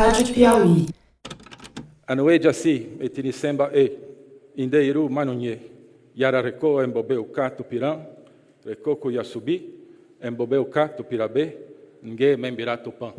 [0.00, 0.86] Rádio Piauí.
[2.06, 3.98] Anoe Jaci, Etinisemba E,
[4.56, 5.60] Indeiru Manunye,
[6.16, 8.00] Yarareco Embobeu Cato Pirã,
[8.64, 9.78] Recoco Yasubi,
[10.22, 11.54] Embobeu Cato Pirabê,
[12.02, 13.12] Ngue Membirá Tupã.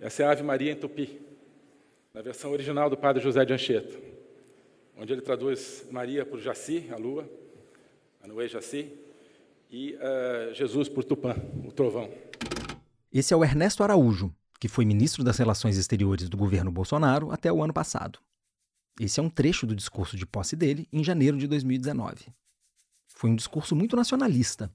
[0.00, 1.20] Essa é a Ave Maria em Tupi,
[2.12, 3.96] na versão original do padre José de Anchieta,
[4.98, 7.24] onde ele traduz Maria por Jaci, a lua,
[8.20, 8.92] Anoe Jaci,
[9.70, 12.10] e uh, Jesus por Tupã, o trovão.
[13.14, 17.52] Esse é o Ernesto Araújo, que foi ministro das Relações Exteriores do governo Bolsonaro até
[17.52, 18.18] o ano passado.
[18.98, 22.32] Esse é um trecho do discurso de posse dele em janeiro de 2019.
[23.08, 24.72] Foi um discurso muito nacionalista.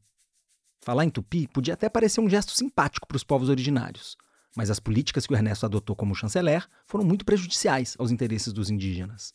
[0.82, 4.18] Falar em tupi podia até parecer um gesto simpático para os povos originários,
[4.56, 8.70] mas as políticas que o Ernesto adotou como chanceler foram muito prejudiciais aos interesses dos
[8.70, 9.34] indígenas.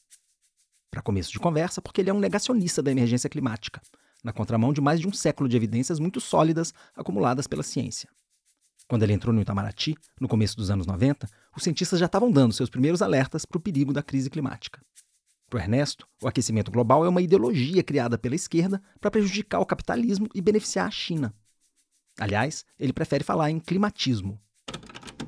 [0.90, 3.80] Para começo de conversa, porque ele é um negacionista da emergência climática,
[4.22, 8.08] na contramão de mais de um século de evidências muito sólidas acumuladas pela ciência.
[8.88, 12.54] Quando ele entrou no Itamaraty, no começo dos anos 90, os cientistas já estavam dando
[12.54, 14.80] seus primeiros alertas para o perigo da crise climática.
[15.50, 20.28] Para Ernesto, o aquecimento global é uma ideologia criada pela esquerda para prejudicar o capitalismo
[20.34, 21.34] e beneficiar a China.
[22.18, 24.40] Aliás, ele prefere falar em climatismo.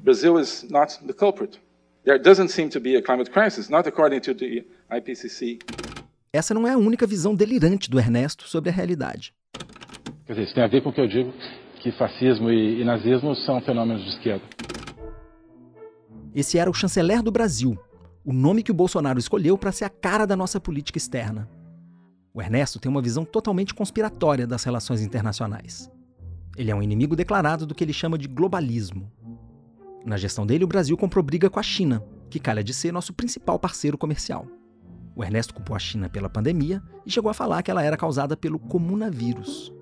[0.03, 1.61] Brazil is not the culprit.
[2.05, 5.59] There doesn't seem to be a climate crisis, not according to the IPCC.
[6.33, 9.35] Essa não é a única visão delirante do Ernesto sobre a realidade.
[10.27, 11.33] Quer dizer, isso tem a ver com o que eu digo
[11.79, 14.45] que fascismo e, e nazismo são fenômenos de esquerda.
[16.35, 17.79] Esse era o chanceler do Brasil,
[18.25, 21.49] o nome que o Bolsonaro escolheu para ser a cara da nossa política externa.
[22.35, 25.91] O Ernesto tem uma visão totalmente conspiratória das relações internacionais.
[26.57, 29.11] Ele é um inimigo declarado do que ele chama de globalismo.
[30.05, 33.13] Na gestão dele, o Brasil comprou briga com a China, que calha de ser nosso
[33.13, 34.47] principal parceiro comercial.
[35.17, 38.37] O Ernesto culpou a China pela pandemia e chegou a falar que ela era causada
[38.37, 39.73] pelo comunavírus.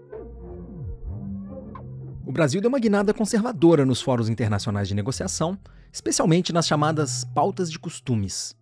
[2.26, 5.56] O Brasil deu uma guinada conservadora nos fóruns internacionais de negociação,
[5.92, 8.52] especialmente nas chamadas pautas de costumes.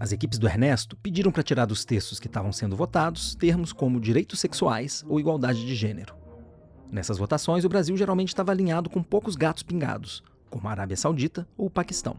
[0.00, 4.00] As equipes do Ernesto pediram para tirar dos textos que estavam sendo votados termos como
[4.00, 6.16] direitos sexuais ou igualdade de gênero.
[6.90, 11.46] Nessas votações, o Brasil geralmente estava alinhado com poucos gatos pingados, como a Arábia Saudita
[11.56, 12.16] ou o Paquistão.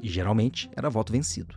[0.00, 1.54] E geralmente era voto vencido.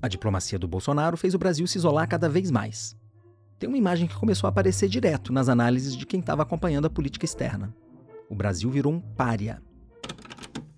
[0.00, 2.96] A diplomacia do Bolsonaro fez o Brasil se isolar cada vez mais
[3.58, 6.90] tem uma imagem que começou a aparecer direto nas análises de quem estava acompanhando a
[6.90, 7.74] política externa.
[8.28, 9.62] O Brasil virou um pária.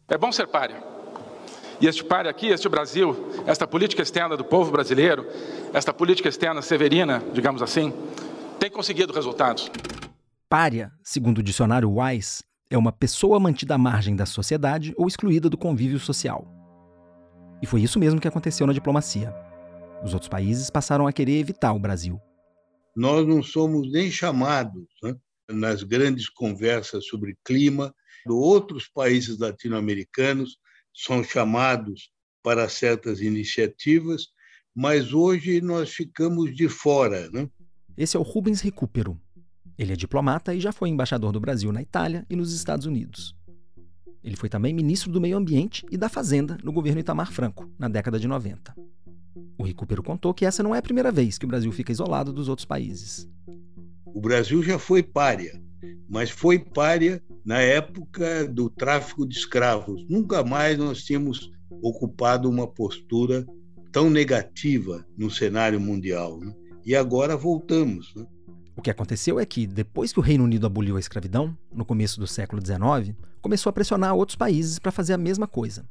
[0.09, 0.83] É bom ser pária.
[1.81, 3.17] E este pária aqui, este Brasil,
[3.47, 5.27] esta política externa do povo brasileiro,
[5.73, 7.93] esta política externa severina, digamos assim,
[8.59, 9.71] tem conseguido resultados.
[10.49, 15.51] Pária, segundo o dicionário Wise, é uma pessoa mantida à margem da sociedade ou excluída
[15.51, 16.47] do convívio social.
[17.61, 19.35] E foi isso mesmo que aconteceu na diplomacia.
[20.03, 22.21] Os outros países passaram a querer evitar o Brasil
[22.97, 25.15] nós não somos nem chamados né,
[25.51, 27.95] nas grandes conversas sobre clima.
[28.27, 30.57] Outros países latino-americanos
[30.95, 32.11] são chamados
[32.43, 34.29] para certas iniciativas,
[34.75, 37.29] mas hoje nós ficamos de fora.
[37.31, 37.49] Né?
[37.97, 39.21] Esse é o Rubens Recupero.
[39.79, 43.37] Ele é diplomata e já foi embaixador do Brasil na Itália e nos Estados Unidos.
[44.25, 47.89] Ele foi também ministro do Meio Ambiente e da Fazenda no governo Itamar Franco, na
[47.89, 48.75] década de 90.
[49.59, 52.33] O Recupero contou que essa não é a primeira vez que o Brasil fica isolado
[52.33, 53.29] dos outros países.
[54.07, 55.61] O Brasil já foi párea,
[56.09, 60.05] mas foi párea na época do tráfico de escravos.
[60.09, 61.51] Nunca mais nós tínhamos
[61.83, 63.47] ocupado uma postura
[63.93, 66.39] tão negativa no cenário mundial.
[66.39, 66.55] Né?
[66.85, 68.15] E agora voltamos.
[68.15, 68.27] Né?
[68.77, 72.21] O que aconteceu é que, depois que o Reino Unido aboliu a escravidão, no começo
[72.21, 75.87] do século XIX, começou a pressionar outros países para fazer a mesma coisa.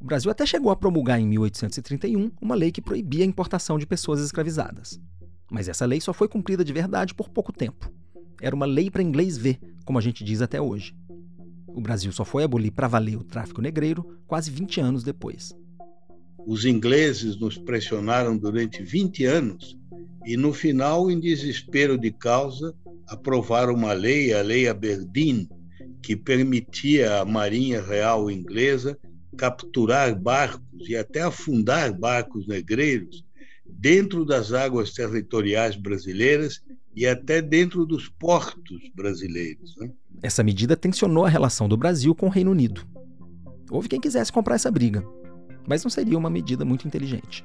[0.00, 3.86] O Brasil até chegou a promulgar em 1831 uma lei que proibia a importação de
[3.86, 5.00] pessoas escravizadas.
[5.50, 7.90] Mas essa lei só foi cumprida de verdade por pouco tempo.
[8.40, 10.94] Era uma lei para inglês ver, como a gente diz até hoje.
[11.66, 15.54] O Brasil só foi abolir para valer o tráfico negreiro quase 20 anos depois.
[16.46, 19.76] Os ingleses nos pressionaram durante 20 anos
[20.24, 22.74] e, no final, em desespero de causa,
[23.08, 25.48] aprovaram uma lei, a Lei Aberdeen,
[26.02, 28.98] que permitia à Marinha Real Inglesa
[29.36, 33.24] capturar barcos e até afundar barcos negreiros
[33.64, 36.62] dentro das águas territoriais brasileiras
[36.94, 39.76] e até dentro dos portos brasileiros.
[39.76, 39.90] Né?
[40.22, 42.86] Essa medida tensionou a relação do Brasil com o Reino Unido.
[43.70, 45.04] Houve quem quisesse comprar essa briga,
[45.66, 47.44] mas não seria uma medida muito inteligente.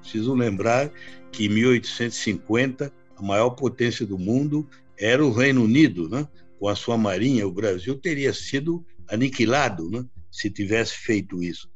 [0.00, 0.90] Preciso lembrar
[1.30, 4.66] que em 1850 a maior potência do mundo
[4.98, 6.26] era o Reino Unido, né?
[6.58, 10.04] Com a sua marinha, o Brasil teria sido aniquilado, né?
[10.30, 11.68] Se tivesse feito isso.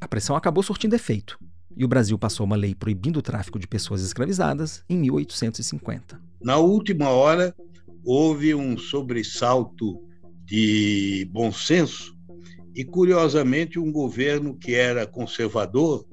[0.00, 1.38] A pressão acabou surtindo efeito,
[1.76, 6.20] e o Brasil passou uma lei proibindo o tráfico de pessoas escravizadas em 1850.
[6.40, 7.54] Na última hora,
[8.04, 10.02] houve um sobressalto
[10.44, 12.18] de bom senso
[12.74, 16.06] E, curiosamente, um governo que era conservador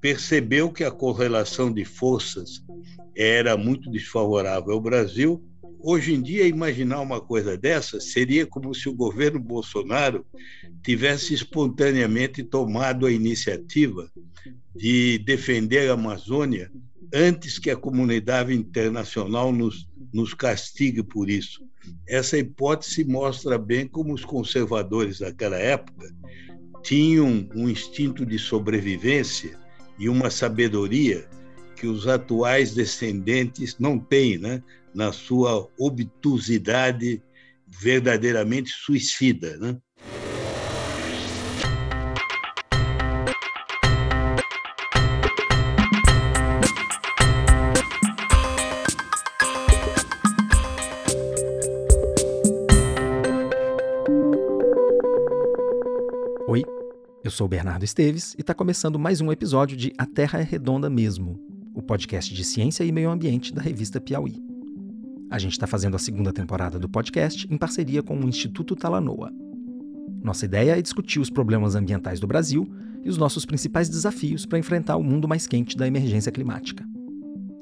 [0.00, 2.62] percebeu que a correlação de forças
[3.16, 5.42] era muito desfavorável ao Brasil.
[5.86, 10.24] Hoje em dia, imaginar uma coisa dessa seria como se o governo Bolsonaro
[10.82, 14.10] tivesse espontaneamente tomado a iniciativa
[14.74, 16.72] de defender a Amazônia
[17.12, 21.62] antes que a comunidade internacional nos, nos castigue por isso.
[22.08, 26.10] Essa hipótese mostra bem como os conservadores daquela época
[26.82, 29.58] tinham um instinto de sobrevivência
[29.98, 31.28] e uma sabedoria
[31.76, 34.62] que os atuais descendentes não têm, né?
[34.94, 37.22] Na sua obtusidade
[37.66, 39.56] verdadeiramente suicida.
[39.56, 39.76] Né?
[57.24, 60.90] Eu sou Bernardo Esteves e está começando mais um episódio de A Terra é Redonda
[60.90, 61.40] Mesmo,
[61.74, 64.53] o podcast de ciência e meio ambiente da revista Piauí.
[65.34, 69.32] A gente está fazendo a segunda temporada do podcast em parceria com o Instituto Talanoa.
[70.22, 72.72] Nossa ideia é discutir os problemas ambientais do Brasil
[73.02, 76.86] e os nossos principais desafios para enfrentar o mundo mais quente da emergência climática.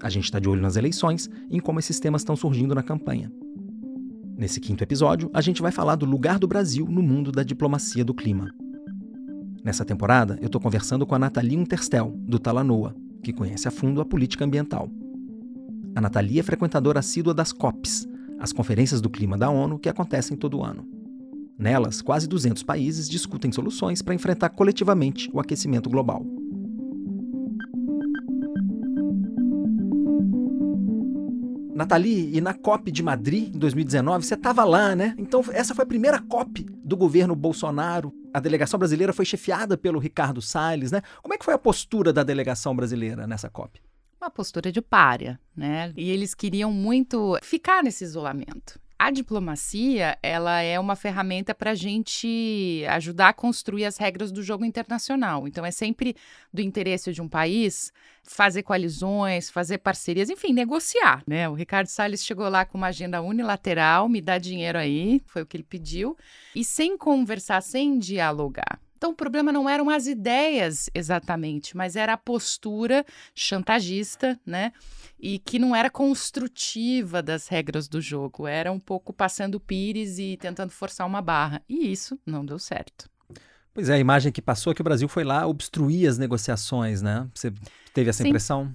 [0.03, 2.83] A gente está de olho nas eleições e em como esses temas estão surgindo na
[2.83, 3.33] campanha.
[4.37, 8.05] Nesse quinto episódio, a gente vai falar do lugar do Brasil no mundo da diplomacia
[8.05, 8.53] do clima.
[9.65, 14.03] Nessa temporada, eu estou conversando com a Nathalie Unterstel, do Talanoa, que conhece a fundo
[14.03, 14.91] a política ambiental.
[15.95, 18.09] A Nathalie é frequentadora assídua das COPs,
[18.41, 20.87] as conferências do clima da ONU que acontecem todo ano.
[21.59, 26.25] Nelas, quase 200 países discutem soluções para enfrentar coletivamente o aquecimento global.
[31.75, 35.15] Nathalie, e na COP de Madrid, em 2019, você estava lá, né?
[35.19, 38.13] Então, essa foi a primeira COP do governo Bolsonaro.
[38.33, 41.03] A delegação brasileira foi chefiada pelo Ricardo Salles, né?
[41.23, 43.81] Como é que foi a postura da delegação brasileira nessa COP?
[44.23, 45.93] Uma postura de párea, né?
[45.97, 51.75] E eles queriam muito ficar nesse isolamento a diplomacia ela é uma ferramenta para a
[51.75, 55.49] gente ajudar a construir as regras do jogo internacional.
[55.49, 56.15] Então, é sempre
[56.55, 57.93] do interesse de um país
[58.23, 61.25] fazer coalizões, fazer parcerias, enfim, negociar.
[61.27, 61.49] Né?
[61.49, 65.47] O Ricardo Salles chegou lá com uma agenda unilateral, me dá dinheiro aí, foi o
[65.47, 66.17] que ele pediu,
[66.55, 68.79] e sem conversar, sem dialogar.
[69.03, 73.05] Então, o problema não eram as ideias exatamente, mas era a postura
[73.35, 74.73] chantagista, né?
[75.19, 80.37] E que não era construtiva das regras do jogo, era um pouco passando pires e
[80.37, 81.61] tentando forçar uma barra.
[81.69, 83.11] E isso não deu certo.
[83.75, 87.03] Pois é, a imagem que passou é que o Brasil foi lá obstruir as negociações,
[87.03, 87.29] né?
[87.35, 87.53] Você
[87.93, 88.29] teve essa Sim.
[88.29, 88.73] impressão?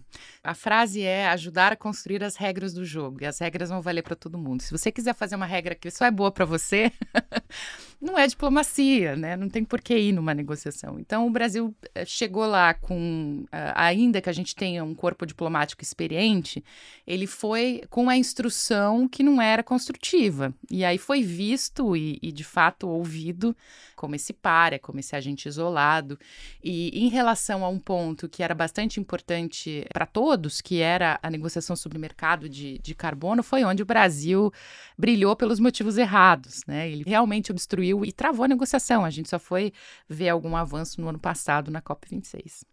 [0.47, 3.17] A frase é ajudar a construir as regras do jogo.
[3.21, 4.61] E as regras vão valer para todo mundo.
[4.61, 6.89] Se você quiser fazer uma regra que só é boa para você,
[7.99, 9.35] não é diplomacia, né?
[9.35, 10.97] Não tem por que ir numa negociação.
[11.01, 15.25] Então, o Brasil eh, chegou lá com, eh, ainda que a gente tenha um corpo
[15.25, 16.63] diplomático experiente,
[17.05, 20.53] ele foi com a instrução que não era construtiva.
[20.71, 23.53] E aí foi visto e, e de fato, ouvido
[23.97, 26.17] como esse párea, como esse agente isolado.
[26.63, 31.29] E em relação a um ponto que era bastante importante para todos, que era a
[31.29, 34.51] negociação sobre o mercado de, de carbono, foi onde o Brasil
[34.97, 36.61] brilhou pelos motivos errados.
[36.67, 36.89] Né?
[36.89, 39.03] Ele realmente obstruiu e travou a negociação.
[39.03, 39.73] A gente só foi
[40.07, 42.63] ver algum avanço no ano passado na COP26.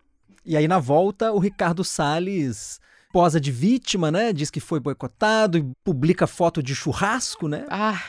[0.45, 2.79] E aí, na volta, o Ricardo Salles
[3.13, 4.33] posa de vítima, né?
[4.33, 7.65] Diz que foi boicotado e publica foto de churrasco, né?
[7.71, 8.03] Ah,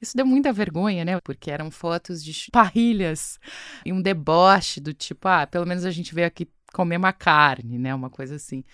[0.00, 1.20] isso deu muita vergonha, né?
[1.20, 3.38] Porque eram fotos de parrilhas
[3.84, 7.78] e um deboche do tipo, ah, pelo menos a gente veio aqui comer uma carne,
[7.78, 7.94] né?
[7.94, 8.64] Uma coisa assim.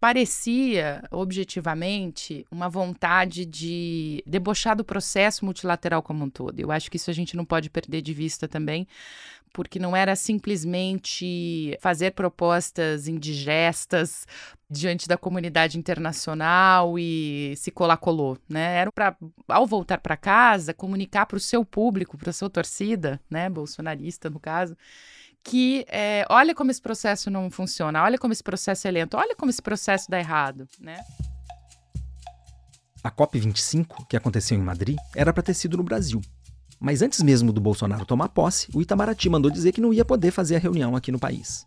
[0.00, 6.60] Parecia, objetivamente, uma vontade de debochar do processo multilateral como um todo.
[6.60, 8.86] Eu acho que isso a gente não pode perder de vista também,
[9.50, 14.26] porque não era simplesmente fazer propostas indigestas
[14.68, 18.76] diante da comunidade internacional e se colar colou, né?
[18.80, 19.16] Era para
[19.48, 24.28] ao voltar para casa comunicar para o seu público, para a sua torcida, né, bolsonarista
[24.28, 24.76] no caso,
[25.44, 29.36] que é, olha como esse processo não funciona, olha como esse processo é lento, olha
[29.36, 30.98] como esse processo dá errado, né?
[33.02, 36.22] A COP25, que aconteceu em Madrid, era para ter sido no Brasil,
[36.80, 40.30] mas antes mesmo do Bolsonaro tomar posse, o Itamaraty mandou dizer que não ia poder
[40.30, 41.66] fazer a reunião aqui no país.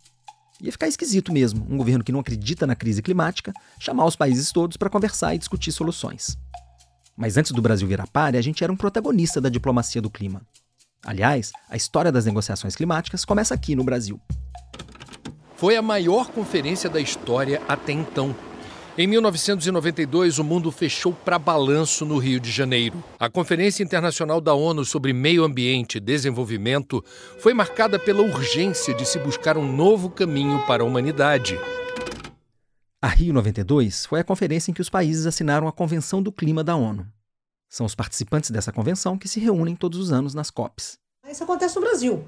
[0.59, 4.51] Ia ficar esquisito mesmo, um governo que não acredita na crise climática, chamar os países
[4.51, 6.35] todos para conversar e discutir soluções.
[7.15, 10.41] Mas antes do Brasil virar páreo, a gente era um protagonista da diplomacia do clima.
[11.05, 14.19] Aliás, a história das negociações climáticas começa aqui no Brasil.
[15.55, 18.35] Foi a maior conferência da história até então
[18.99, 23.03] Em 1992, o mundo fechou para balanço no Rio de Janeiro.
[23.19, 27.03] A Conferência Internacional da ONU sobre Meio Ambiente e Desenvolvimento
[27.37, 31.59] foi marcada pela urgência de se buscar um novo caminho para a humanidade.
[32.99, 36.63] A Rio 92 foi a conferência em que os países assinaram a Convenção do Clima
[36.63, 37.05] da ONU.
[37.69, 40.97] São os participantes dessa convenção que se reúnem todos os anos nas COPs.
[41.29, 42.23] Isso acontece no Brasil.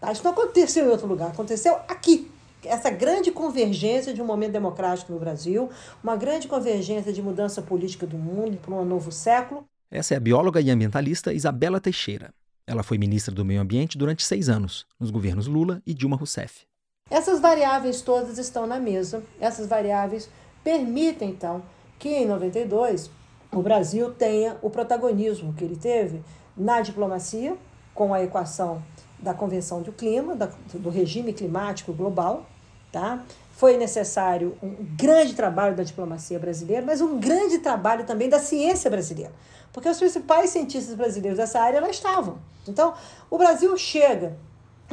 [0.00, 0.12] Tá?
[0.12, 2.30] Isso não aconteceu em outro lugar, aconteceu aqui
[2.64, 5.70] essa grande convergência de um momento democrático no Brasil,
[6.02, 9.64] uma grande convergência de mudança política do mundo para um novo século.
[9.90, 12.32] Essa é a bióloga e ambientalista Isabela Teixeira.
[12.66, 16.64] Ela foi ministra do Meio Ambiente durante seis anos, nos governos Lula e Dilma Rousseff.
[17.10, 19.22] Essas variáveis todas estão na mesa.
[19.40, 20.30] Essas variáveis
[20.62, 21.62] permitem, então,
[21.98, 23.10] que em 92
[23.52, 26.22] o Brasil tenha o protagonismo que ele teve
[26.56, 27.56] na diplomacia,
[27.94, 28.82] com a equação
[29.18, 32.46] da Convenção do Clima, da, do regime climático global,
[32.92, 33.24] Tá?
[33.52, 38.90] Foi necessário um grande trabalho da diplomacia brasileira, mas um grande trabalho também da ciência
[38.90, 39.32] brasileira,
[39.72, 42.38] porque os principais cientistas brasileiros dessa área lá estavam.
[42.68, 42.92] Então,
[43.30, 44.36] o Brasil chega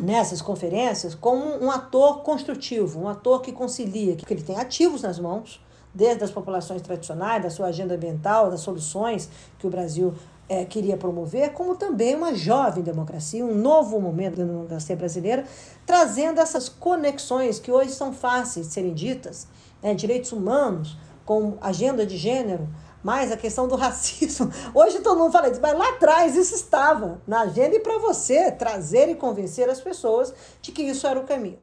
[0.01, 5.20] nessas conferências como um ator construtivo, um ator que concilia, que ele tem ativos nas
[5.20, 5.62] mãos,
[5.93, 10.13] desde as populações tradicionais, da sua agenda ambiental, das soluções que o Brasil
[10.48, 15.46] é, queria promover, como também uma jovem democracia, um novo momento da democracia brasileira,
[15.86, 19.48] trazendo essas conexões que hoje são fáceis de serem ditas,
[19.81, 22.67] né, direitos humanos, com agenda de gênero,
[23.03, 24.51] mais a questão do racismo.
[24.74, 28.51] Hoje todo mundo fala isso, mas lá atrás isso estava na agenda e para você
[28.51, 31.60] trazer e convencer as pessoas de que isso era o caminho.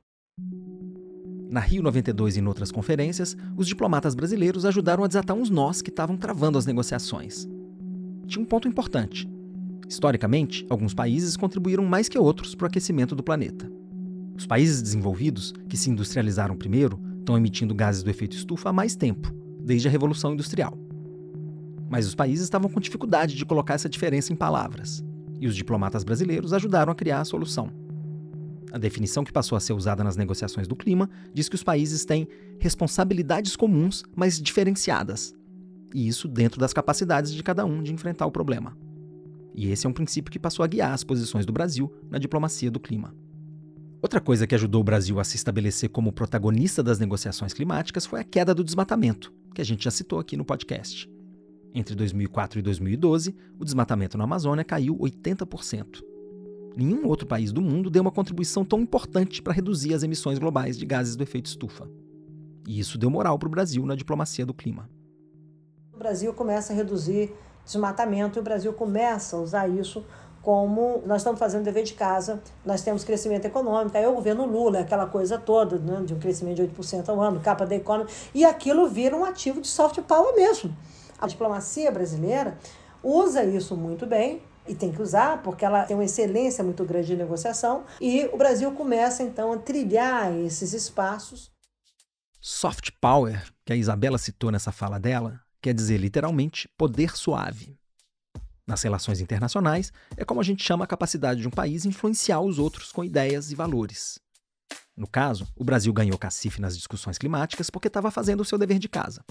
[1.56, 5.80] Na Rio 92 e em outras conferências, os diplomatas brasileiros ajudaram a desatar uns nós
[5.80, 7.48] que estavam travando as negociações
[8.26, 9.26] tinha um ponto importante.
[9.88, 13.72] Historicamente, alguns países contribuíram mais que outros para o aquecimento do planeta.
[14.36, 18.94] Os países desenvolvidos, que se industrializaram primeiro, estão emitindo gases do efeito estufa há mais
[18.94, 20.76] tempo, desde a Revolução Industrial.
[21.88, 25.02] Mas os países estavam com dificuldade de colocar essa diferença em palavras,
[25.40, 27.85] e os diplomatas brasileiros ajudaram a criar a solução.
[28.72, 32.04] A definição que passou a ser usada nas negociações do clima diz que os países
[32.04, 35.34] têm responsabilidades comuns, mas diferenciadas,
[35.94, 38.76] e isso dentro das capacidades de cada um de enfrentar o problema.
[39.54, 42.70] E esse é um princípio que passou a guiar as posições do Brasil na diplomacia
[42.70, 43.14] do clima.
[44.02, 48.20] Outra coisa que ajudou o Brasil a se estabelecer como protagonista das negociações climáticas foi
[48.20, 51.10] a queda do desmatamento, que a gente já citou aqui no podcast.
[51.74, 56.02] Entre 2004 e 2012, o desmatamento na Amazônia caiu 80%.
[56.76, 60.76] Nenhum outro país do mundo deu uma contribuição tão importante para reduzir as emissões globais
[60.76, 61.88] de gases do efeito estufa.
[62.68, 64.86] E isso deu moral para o Brasil na diplomacia do clima.
[65.94, 67.32] O Brasil começa a reduzir
[67.64, 70.04] desmatamento e o Brasil começa a usar isso
[70.42, 74.78] como nós estamos fazendo dever de casa, nós temos crescimento econômico, aí o governo Lula,
[74.78, 78.44] aquela coisa toda, né, de um crescimento de 8% ao ano, capa da economia, e
[78.44, 80.72] aquilo vira um ativo de soft power mesmo.
[81.18, 82.56] A diplomacia brasileira
[83.02, 87.08] usa isso muito bem, e tem que usar, porque ela tem uma excelência muito grande
[87.08, 91.50] de negociação, e o Brasil começa então a trilhar esses espaços.
[92.40, 97.76] Soft power, que a Isabela citou nessa fala dela, quer dizer literalmente poder suave.
[98.66, 102.58] Nas relações internacionais, é como a gente chama a capacidade de um país influenciar os
[102.58, 104.18] outros com ideias e valores.
[104.96, 108.78] No caso, o Brasil ganhou cacife nas discussões climáticas porque estava fazendo o seu dever
[108.78, 109.24] de casa.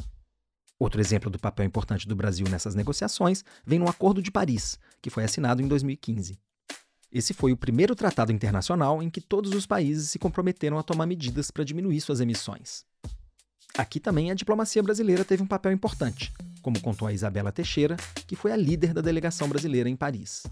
[0.78, 5.10] Outro exemplo do papel importante do Brasil nessas negociações vem no Acordo de Paris, que
[5.10, 6.38] foi assinado em 2015.
[7.12, 11.06] Esse foi o primeiro tratado internacional em que todos os países se comprometeram a tomar
[11.06, 12.84] medidas para diminuir suas emissões.
[13.78, 17.96] Aqui também a diplomacia brasileira teve um papel importante, como contou a Isabela Teixeira,
[18.28, 20.44] que foi a líder da delegação brasileira em Paris.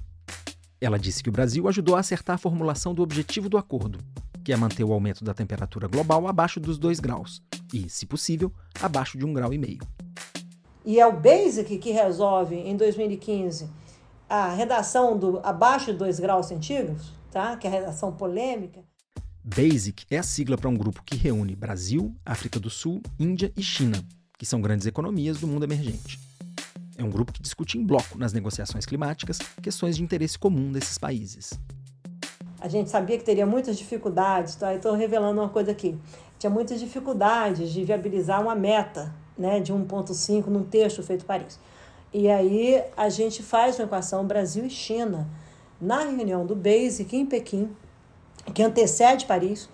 [0.80, 4.00] Ela disse que o Brasil ajudou a acertar a formulação do objetivo do acordo,
[4.44, 7.42] que é manter o aumento da temperatura global abaixo dos 2 graus
[7.74, 9.54] e, se possível, abaixo de 1,5 grau.
[9.54, 9.80] E, meio.
[10.86, 13.70] E é o BASIC que resolve, em 2015,
[14.30, 17.56] a redação do abaixo de 2 graus centígrados, tá?
[17.56, 18.84] que é a redação polêmica.
[19.44, 23.64] BASIC é a sigla para um grupo que reúne Brasil, África do Sul, Índia e
[23.64, 24.04] China,
[24.38, 26.20] que são grandes economias do mundo emergente.
[26.98, 30.98] É um grupo que discute em bloco nas negociações climáticas questões de interesse comum desses
[30.98, 31.54] países.
[32.60, 34.74] A gente sabia que teria muitas dificuldades, tá?
[34.74, 35.98] estou revelando uma coisa aqui.
[36.38, 41.60] Tinha muitas dificuldades de viabilizar uma meta né, de 1,5 num texto feito Paris.
[42.14, 45.28] E aí a gente faz uma equação Brasil e China
[45.82, 47.70] na reunião do BASIC em Pequim,
[48.54, 49.68] que antecede Paris,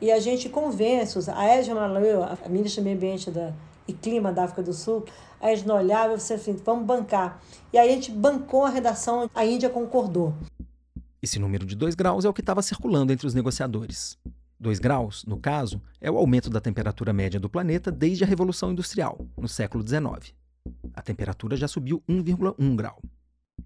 [0.00, 3.52] e a gente convence a Edna Maleu, a ministra do Meio Ambiente da,
[3.86, 5.04] e Clima da África do Sul,
[5.40, 7.40] a Edna olhava e disse assim, vamos bancar.
[7.72, 10.34] E aí a gente bancou a redação, a Índia concordou.
[11.20, 14.18] Esse número de 2 graus é o que estava circulando entre os negociadores.
[14.62, 18.70] 2 graus, no caso, é o aumento da temperatura média do planeta desde a Revolução
[18.70, 20.32] Industrial, no século XIX.
[20.94, 23.02] A temperatura já subiu 1,1 grau.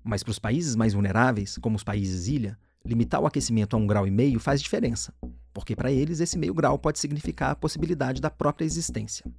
[0.03, 3.87] Mas para os países mais vulneráveis, como os países ilha, limitar o aquecimento a 1,5
[3.87, 5.13] grau faz diferença,
[5.53, 9.31] porque para eles esse meio grau pode significar a possibilidade da própria existência.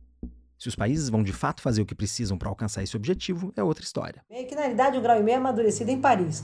[0.60, 3.64] Se os países vão de fato fazer o que precisam para alcançar esse objetivo, é
[3.64, 4.24] outra história.
[4.30, 6.44] É que na realidade um grau e meio é amadurecido em Paris.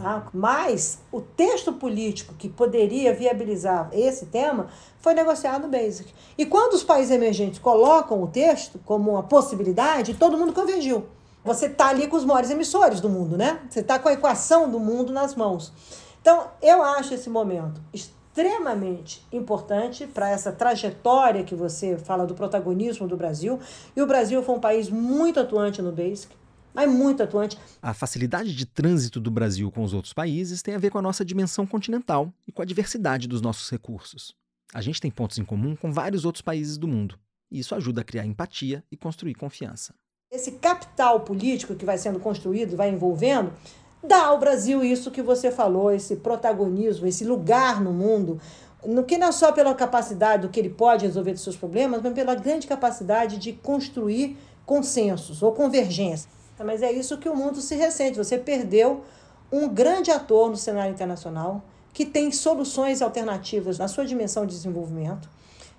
[0.00, 0.26] Tá?
[0.32, 4.68] Mas o texto político que poderia viabilizar esse tema
[5.00, 6.12] foi negociado no Basic.
[6.36, 11.06] E quando os países emergentes colocam o texto como uma possibilidade, todo mundo convergiu.
[11.44, 13.60] Você está ali com os maiores emissores do mundo, né?
[13.70, 15.72] Você está com a equação do mundo nas mãos.
[16.20, 23.08] Então, eu acho esse momento extremamente importante para essa trajetória que você fala do protagonismo
[23.08, 23.58] do Brasil.
[23.96, 26.37] E o Brasil foi um país muito atuante no Basic
[26.78, 27.58] mas muito atuante.
[27.82, 31.02] A facilidade de trânsito do Brasil com os outros países tem a ver com a
[31.02, 34.32] nossa dimensão continental e com a diversidade dos nossos recursos.
[34.72, 37.18] A gente tem pontos em comum com vários outros países do mundo,
[37.50, 39.92] e isso ajuda a criar empatia e construir confiança.
[40.30, 43.52] Esse capital político que vai sendo construído, vai envolvendo,
[44.00, 48.40] dá ao Brasil isso que você falou, esse protagonismo, esse lugar no mundo,
[48.86, 52.00] no que não é só pela capacidade do que ele pode resolver dos seus problemas,
[52.00, 56.37] mas pela grande capacidade de construir consensos ou convergência.
[56.64, 58.18] Mas é isso que o mundo se ressente.
[58.18, 59.04] Você perdeu
[59.50, 61.62] um grande ator no cenário internacional
[61.92, 65.28] que tem soluções alternativas na sua dimensão de desenvolvimento,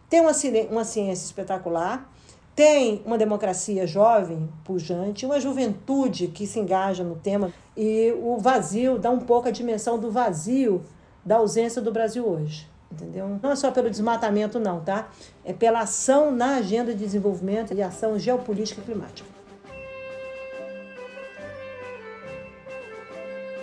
[0.09, 0.31] tem uma,
[0.69, 2.11] uma ciência espetacular,
[2.55, 8.97] tem uma democracia jovem, pujante, uma juventude que se engaja no tema e o vazio
[8.97, 10.83] dá um pouco a dimensão do vazio
[11.23, 12.67] da ausência do Brasil hoje.
[12.91, 13.39] Entendeu?
[13.41, 15.09] Não é só pelo desmatamento, não, tá?
[15.45, 19.38] É pela ação na agenda de desenvolvimento e ação geopolítica e climática.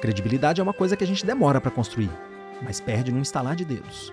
[0.06, 2.08] Credibilidade é uma coisa que a gente demora para construir,
[2.62, 4.12] mas perde num instalar de dedos.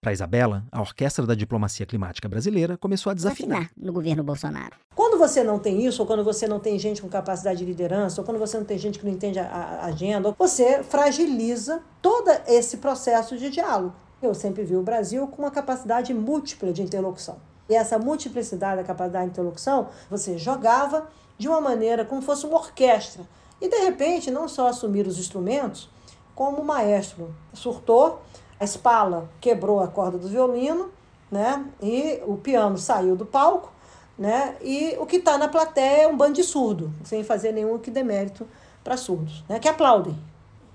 [0.00, 4.74] Para Isabela, a orquestra da diplomacia climática brasileira começou a desafinar no governo Bolsonaro.
[4.94, 8.22] Quando você não tem isso, ou quando você não tem gente com capacidade de liderança,
[8.22, 12.30] ou quando você não tem gente que não entende a, a agenda, você fragiliza todo
[12.48, 13.94] esse processo de diálogo.
[14.22, 17.36] Eu sempre vi o Brasil com uma capacidade múltipla de interlocução.
[17.68, 22.56] E essa multiplicidade da capacidade de interlocução, você jogava de uma maneira como fosse uma
[22.56, 23.22] orquestra
[23.62, 25.88] e de repente, não só assumir os instrumentos,
[26.34, 28.20] como o maestro surtou,
[28.58, 30.90] a espala quebrou a corda do violino,
[31.30, 31.64] né?
[31.80, 33.72] E o piano saiu do palco,
[34.18, 34.56] né?
[34.60, 37.88] E o que está na plateia é um bando de surdo, sem fazer nenhum que
[37.88, 38.48] demérito
[38.82, 39.60] para surdos, né?
[39.60, 40.18] Que aplaudem.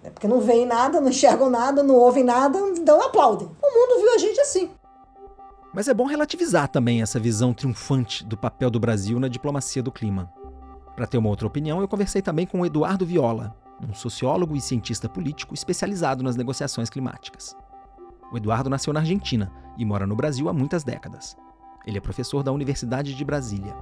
[0.02, 3.50] É porque não veem nada, não enxergam nada, não ouvem nada, então aplaudem.
[3.62, 4.72] O mundo viu a gente assim.
[5.74, 9.92] Mas é bom relativizar também essa visão triunfante do papel do Brasil na diplomacia do
[9.92, 10.32] clima.
[10.98, 13.56] Para ter uma outra opinião, eu conversei também com o Eduardo Viola,
[13.88, 17.56] um sociólogo e cientista político especializado nas negociações climáticas.
[18.32, 21.38] O Eduardo nasceu na Argentina e mora no Brasil há muitas décadas.
[21.86, 23.76] Ele é professor da Universidade de Brasília.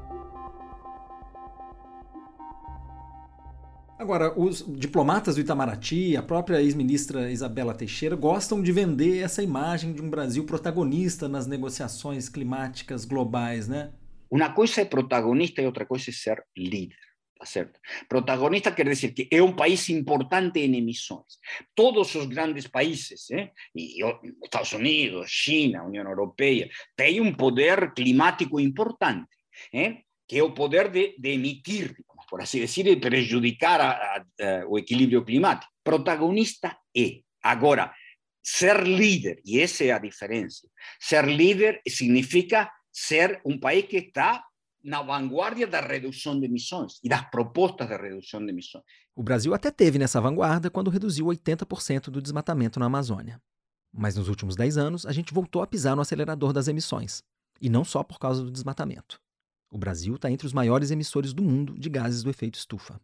[3.98, 9.94] Agora, os diplomatas do Itamaraty, a própria ex-ministra Isabela Teixeira, gostam de vender essa imagem
[9.94, 13.92] de um Brasil protagonista nas negociações climáticas globais, né?
[14.30, 16.98] Una cosa es protagonista y otra cosa es ser líder.
[17.44, 17.80] ¿cierto?
[18.08, 21.40] Protagonista quiere decir que es un país importante en emisiones.
[21.74, 23.54] Todos los grandes países, ¿eh?
[23.74, 24.02] y
[24.42, 29.36] Estados Unidos, China, Unión Europea, tienen un poder climático importante,
[29.72, 30.06] ¿eh?
[30.28, 31.96] que es el poder de, de emitir,
[32.30, 35.72] por así decir, y perjudicar a, a, a, el equilibrio climático.
[35.84, 37.22] Protagonista es.
[37.42, 37.96] Ahora,
[38.42, 44.42] ser líder, y esa es la diferencia, ser líder significa ser um país que está
[44.82, 48.86] na vanguarda da redução de emissões e das propostas de redução de emissões.
[49.14, 53.42] O Brasil até teve nessa vanguarda quando reduziu 80% do desmatamento na Amazônia.
[53.92, 57.22] Mas nos últimos 10 anos, a gente voltou a pisar no acelerador das emissões.
[57.60, 59.20] E não só por causa do desmatamento.
[59.70, 63.00] O Brasil está entre os maiores emissores do mundo de gases do efeito estufa.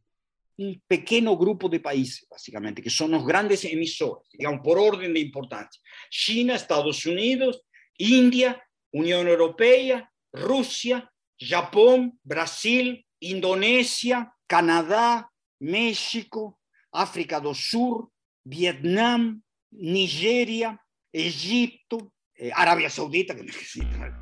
[0.58, 5.21] Um pequeno grupo de países, basicamente, que são os grandes emissores, digamos, por ordem de
[5.21, 5.82] importância.
[6.10, 7.58] China, Estados Unidos,
[7.99, 8.62] Índia,
[8.93, 16.58] Unión Europea, Rusia, Japón, Brasil, Indonesia, Canadá, México,
[16.91, 18.10] África do Sur,
[18.45, 19.39] Vietnam,
[19.71, 20.80] Nigeria,
[21.13, 24.21] Egipto, eh, Arabia Saudita, que necesita.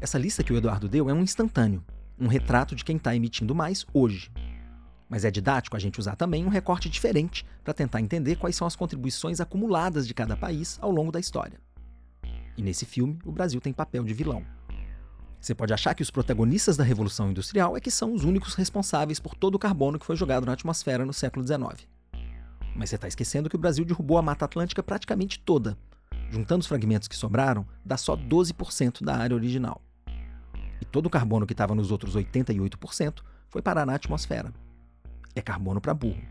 [0.00, 1.84] Essa lista que o Eduardo deu é um instantâneo,
[2.18, 4.30] um retrato de quem está emitindo mais hoje.
[5.08, 8.66] Mas é didático a gente usar também um recorte diferente para tentar entender quais são
[8.66, 11.60] as contribuições acumuladas de cada país ao longo da história.
[12.56, 14.44] E nesse filme, o Brasil tem papel de vilão.
[15.40, 19.20] Você pode achar que os protagonistas da Revolução Industrial é que são os únicos responsáveis
[19.20, 21.86] por todo o carbono que foi jogado na atmosfera no século XIX.
[22.74, 25.78] Mas você está esquecendo que o Brasil derrubou a Mata Atlântica praticamente toda.
[26.30, 29.80] Juntando os fragmentos que sobraram, dá só 12% da área original.
[30.80, 34.52] E todo o carbono que estava nos outros 88% foi parar na atmosfera.
[35.36, 36.22] É carbono para burro.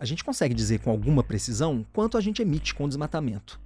[0.00, 3.60] A gente consegue dizer com alguma precisão quanto a gente emite com o desmatamento.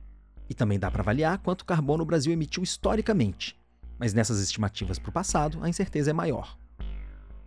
[0.50, 3.56] E também dá para avaliar quanto carbono o Brasil emitiu historicamente.
[3.96, 6.58] Mas nessas estimativas para o passado, a incerteza é maior.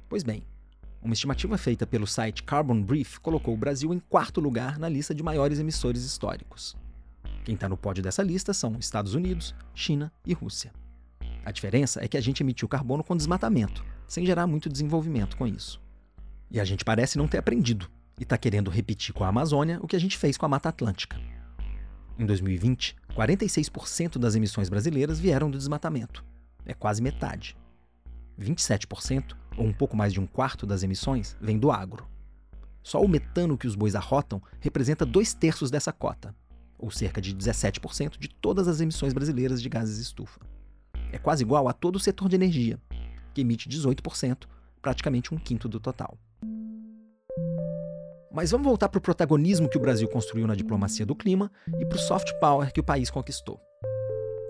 [0.07, 0.43] Pois bem,
[1.01, 5.13] uma estimativa feita pelo site Carbon Brief colocou o Brasil em quarto lugar na lista
[5.13, 6.77] de maiores emissores históricos.
[7.43, 10.71] Quem está no pódio dessa lista são Estados Unidos, China e Rússia.
[11.43, 15.45] A diferença é que a gente emitiu carbono com desmatamento, sem gerar muito desenvolvimento com
[15.45, 15.81] isso.
[16.51, 19.87] E a gente parece não ter aprendido e está querendo repetir com a Amazônia o
[19.87, 21.17] que a gente fez com a Mata Atlântica.
[22.17, 26.25] Em 2020, 46% das emissões brasileiras vieram do desmatamento.
[26.65, 27.55] É quase metade.
[28.39, 32.07] 27%, ou um pouco mais de um quarto das emissões, vem do agro.
[32.81, 36.35] Só o metano que os bois arrotam representa dois terços dessa cota,
[36.77, 40.39] ou cerca de 17% de todas as emissões brasileiras de gases estufa.
[41.11, 42.79] É quase igual a todo o setor de energia,
[43.33, 44.45] que emite 18%,
[44.81, 46.17] praticamente um quinto do total.
[48.31, 51.85] Mas vamos voltar para o protagonismo que o Brasil construiu na diplomacia do clima e
[51.85, 53.59] para o soft power que o país conquistou.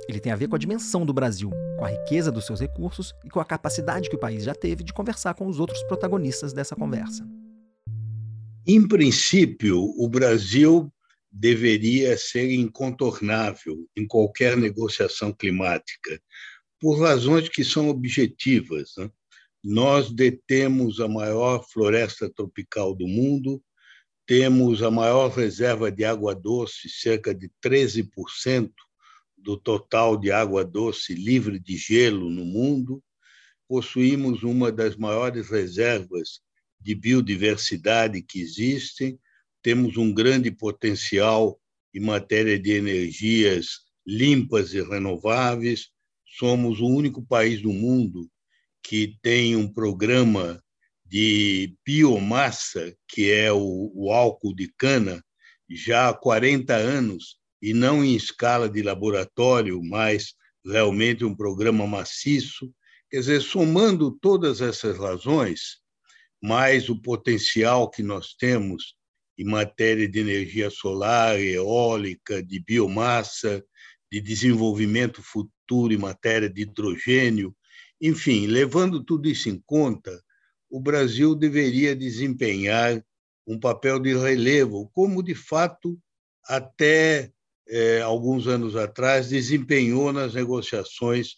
[0.07, 3.13] Ele tem a ver com a dimensão do Brasil, com a riqueza dos seus recursos
[3.23, 6.51] e com a capacidade que o país já teve de conversar com os outros protagonistas
[6.51, 7.25] dessa conversa.
[8.67, 10.91] Em princípio, o Brasil
[11.31, 16.19] deveria ser incontornável em qualquer negociação climática,
[16.79, 18.93] por razões que são objetivas.
[18.97, 19.09] Né?
[19.63, 23.61] Nós detemos a maior floresta tropical do mundo,
[24.25, 28.71] temos a maior reserva de água doce, cerca de 13%
[29.37, 33.03] do total de água doce livre de gelo no mundo,
[33.67, 36.39] possuímos uma das maiores reservas
[36.79, 39.19] de biodiversidade que existem,
[39.61, 41.59] temos um grande potencial
[41.93, 45.89] em matéria de energias limpas e renováveis,
[46.25, 48.29] somos o único país do mundo
[48.83, 50.61] que tem um programa
[51.05, 55.23] de biomassa, que é o, o álcool de cana,
[55.69, 60.33] já há 40 anos, e não em escala de laboratório, mas
[60.65, 62.71] realmente um programa maciço.
[63.09, 65.79] Quer dizer, somando todas essas razões,
[66.41, 68.95] mais o potencial que nós temos
[69.37, 73.63] em matéria de energia solar, eólica, de biomassa,
[74.11, 77.55] de desenvolvimento futuro em matéria de hidrogênio,
[78.01, 80.23] enfim, levando tudo isso em conta,
[80.69, 83.03] o Brasil deveria desempenhar
[83.45, 85.99] um papel de relevo, como de fato
[86.45, 87.31] até
[87.67, 91.35] é, alguns anos atrás, desempenhou nas negociações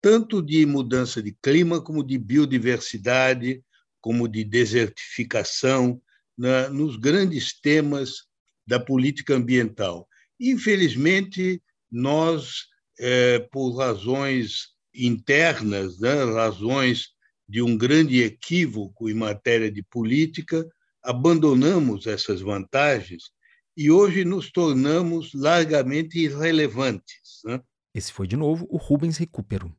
[0.00, 3.62] tanto de mudança de clima, como de biodiversidade,
[4.00, 6.02] como de desertificação,
[6.36, 8.24] na, nos grandes temas
[8.66, 10.08] da política ambiental.
[10.40, 12.66] Infelizmente, nós,
[12.98, 17.08] é, por razões internas, né, razões
[17.48, 20.66] de um grande equívoco em matéria de política,
[21.02, 23.24] abandonamos essas vantagens
[23.76, 27.40] e hoje nos tornamos largamente irrelevantes.
[27.44, 27.60] Né?
[27.94, 29.74] Esse foi, de novo, o Rubens Recupero.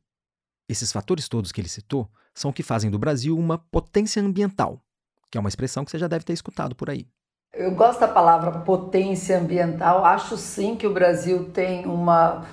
[0.68, 4.82] Esses fatores todos que ele citou são o que fazem do Brasil uma potência ambiental,
[5.30, 7.06] que é uma expressão que você já deve ter escutado por aí.
[7.52, 10.04] Eu gosto da palavra potência ambiental.
[10.04, 12.44] Acho sim que o Brasil tem uma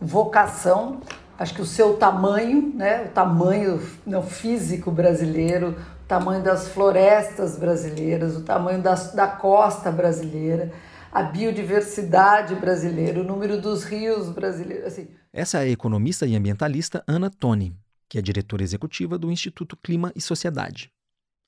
[0.00, 1.00] vocação.
[1.38, 7.56] Acho que o seu tamanho, né, o tamanho não, físico brasileiro, o tamanho das florestas
[7.56, 10.72] brasileiras, o tamanho das, da costa brasileira,
[11.12, 14.86] a biodiversidade brasileira, o número dos rios brasileiros.
[14.86, 15.08] Assim.
[15.32, 17.72] Essa é a economista e ambientalista Ana Toni,
[18.08, 20.90] que é diretora executiva do Instituto Clima e Sociedade.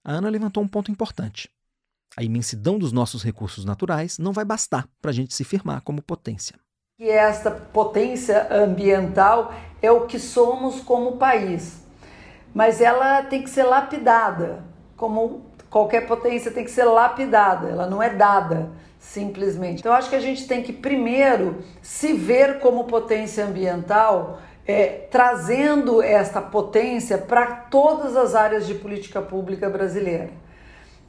[0.04, 1.50] A Ana levantou um ponto importante.
[2.16, 6.00] A imensidão dos nossos recursos naturais não vai bastar para a gente se firmar como
[6.00, 6.54] potência.
[7.00, 11.80] E esta potência ambiental é o que somos como país,
[12.52, 14.62] mas ela tem que ser lapidada,
[14.98, 19.80] como qualquer potência tem que ser lapidada, ela não é dada simplesmente.
[19.80, 26.02] Então, acho que a gente tem que primeiro se ver como potência ambiental, é, trazendo
[26.02, 30.28] esta potência para todas as áreas de política pública brasileira.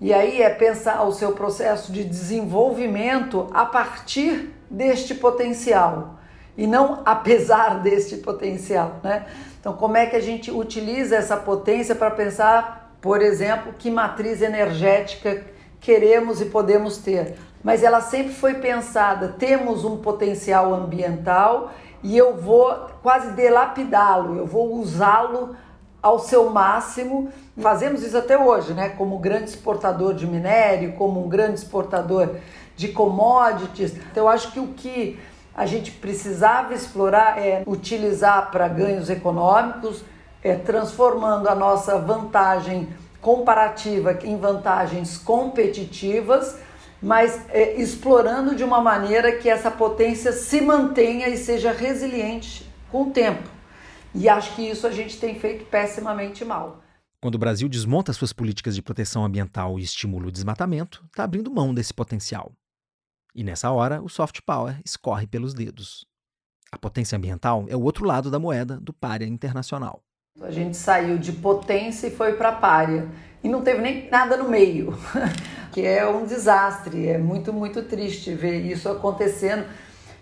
[0.02, 6.20] E aí é pensar o seu processo de desenvolvimento a partir deste potencial
[6.58, 9.26] e não apesar deste potencial, né?
[9.60, 14.42] Então, como é que a gente utiliza essa potência para pensar, por exemplo, que matriz
[14.42, 15.46] energética
[15.80, 17.38] queremos e podemos ter?
[17.64, 21.72] mas ela sempre foi pensada: temos um potencial ambiental
[22.04, 25.56] e eu vou quase delapidá-lo, eu vou usá-lo
[26.02, 27.30] ao seu máximo.
[27.60, 28.90] Fazemos isso até hoje, né?
[28.90, 32.36] Como grande exportador de minério, como um grande exportador
[32.76, 33.96] de commodities.
[33.96, 35.20] Então, eu acho que o que
[35.54, 40.04] a gente precisava explorar é utilizar para ganhos econômicos,
[40.44, 42.88] é, transformando a nossa vantagem
[43.22, 46.58] comparativa em vantagens competitivas,
[47.02, 53.04] mas é, explorando de uma maneira que essa potência se mantenha e seja resiliente com
[53.04, 53.61] o tempo.
[54.14, 56.84] E acho que isso a gente tem feito pessimamente mal.
[57.22, 61.52] Quando o Brasil desmonta suas políticas de proteção ambiental e estimula o desmatamento, está abrindo
[61.52, 62.52] mão desse potencial.
[63.36, 66.06] E nessa hora, o soft power escorre pelos dedos.
[66.72, 70.04] A potência ambiental é o outro lado da moeda do párea internacional.
[70.42, 73.08] A gente saiu de potência e foi para párea.
[73.44, 74.98] E não teve nem nada no meio,
[75.72, 77.08] que é um desastre.
[77.08, 79.66] É muito, muito triste ver isso acontecendo.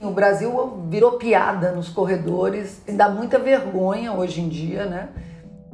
[0.02, 5.10] O Brasil virou piada nos corredores, e dá muita vergonha hoje em dia, né?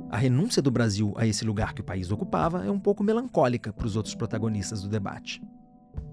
[0.10, 3.72] A renúncia do Brasil a esse lugar que o país ocupava é um pouco melancólica
[3.72, 5.44] para os outros protagonistas do debate.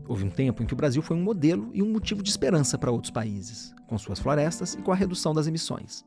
[0.06, 2.76] Houve um tempo em que o Brasil foi um modelo e um motivo de esperança
[2.76, 6.04] para outros países, com suas florestas e com a redução das emissões.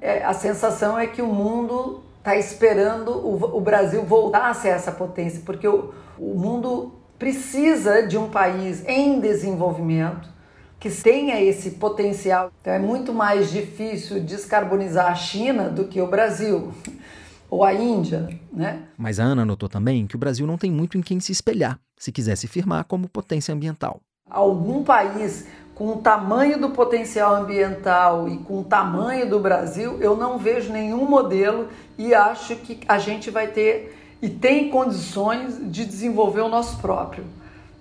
[0.00, 4.68] É, a sensação é que o mundo está esperando o, o, Brasil voltar a ser
[4.68, 10.35] essa potência, porque o, o mundo precisa de um país em desenvolvimento
[10.78, 12.50] que tenha esse potencial.
[12.60, 16.72] Então é muito mais difícil descarbonizar a China do que o Brasil
[17.50, 18.82] ou a Índia, né?
[18.96, 21.78] Mas a Ana notou também que o Brasil não tem muito em quem se espelhar,
[21.96, 24.00] se quiser se firmar como potência ambiental.
[24.28, 30.16] Algum país com o tamanho do potencial ambiental e com o tamanho do Brasil, eu
[30.16, 35.84] não vejo nenhum modelo e acho que a gente vai ter e tem condições de
[35.84, 37.24] desenvolver o nosso próprio.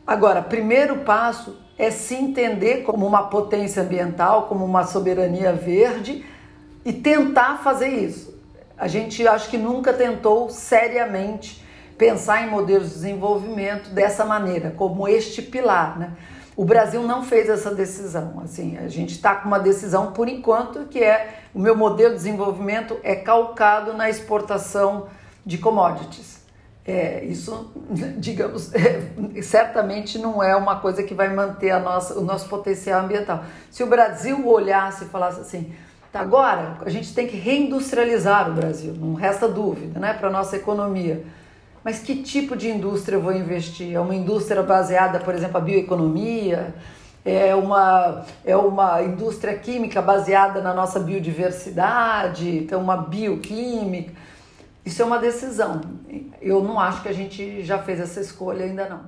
[0.06, 6.26] Agora, primeiro passo é se entender como uma potência ambiental, como uma soberania verde
[6.84, 8.34] e tentar fazer isso.
[8.78, 11.64] A gente acho que nunca tentou seriamente
[11.98, 16.12] pensar em modelos de desenvolvimento dessa maneira, como este pilar, né?
[16.58, 18.40] O Brasil não fez essa decisão.
[18.42, 22.16] Assim, a gente está com uma decisão por enquanto que é o meu modelo de
[22.16, 25.08] desenvolvimento é calcado na exportação
[25.46, 26.35] de commodities.
[26.88, 27.72] É, isso,
[28.18, 33.02] digamos, é, certamente não é uma coisa que vai manter a nossa, o nosso potencial
[33.02, 33.44] ambiental.
[33.72, 35.74] Se o Brasil olhasse e falasse assim,
[36.12, 40.32] tá, agora a gente tem que reindustrializar o Brasil, não resta dúvida, né, para a
[40.32, 41.24] nossa economia.
[41.84, 43.94] Mas que tipo de indústria eu vou investir?
[43.94, 46.74] É uma indústria baseada, por exemplo, a bioeconomia?
[47.24, 52.58] É uma, é uma indústria química baseada na nossa biodiversidade?
[52.58, 54.14] Então, uma bioquímica?
[54.86, 55.82] Isso é uma decisão.
[56.40, 59.06] Eu não acho que a gente já fez essa escolha ainda não.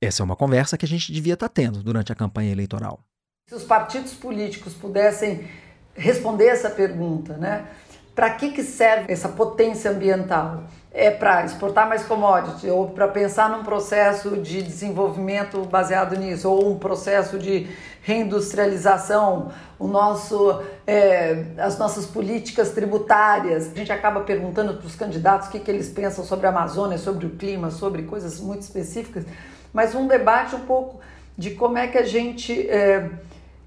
[0.00, 3.00] Essa é uma conversa que a gente devia estar tendo durante a campanha eleitoral.
[3.48, 5.48] Se os partidos políticos pudessem
[5.94, 7.68] responder essa pergunta, né?
[8.14, 10.64] Para que, que serve essa potência ambiental?
[10.92, 16.68] É para exportar mais commodity ou para pensar num processo de desenvolvimento baseado nisso ou
[16.68, 17.68] um processo de
[18.02, 23.70] reindustrialização, o nosso, é, as nossas políticas tributárias.
[23.72, 26.98] A gente acaba perguntando para os candidatos o que, que eles pensam sobre a Amazônia,
[26.98, 29.24] sobre o clima, sobre coisas muito específicas,
[29.72, 30.98] mas um debate um pouco
[31.38, 33.08] de como é que a gente é,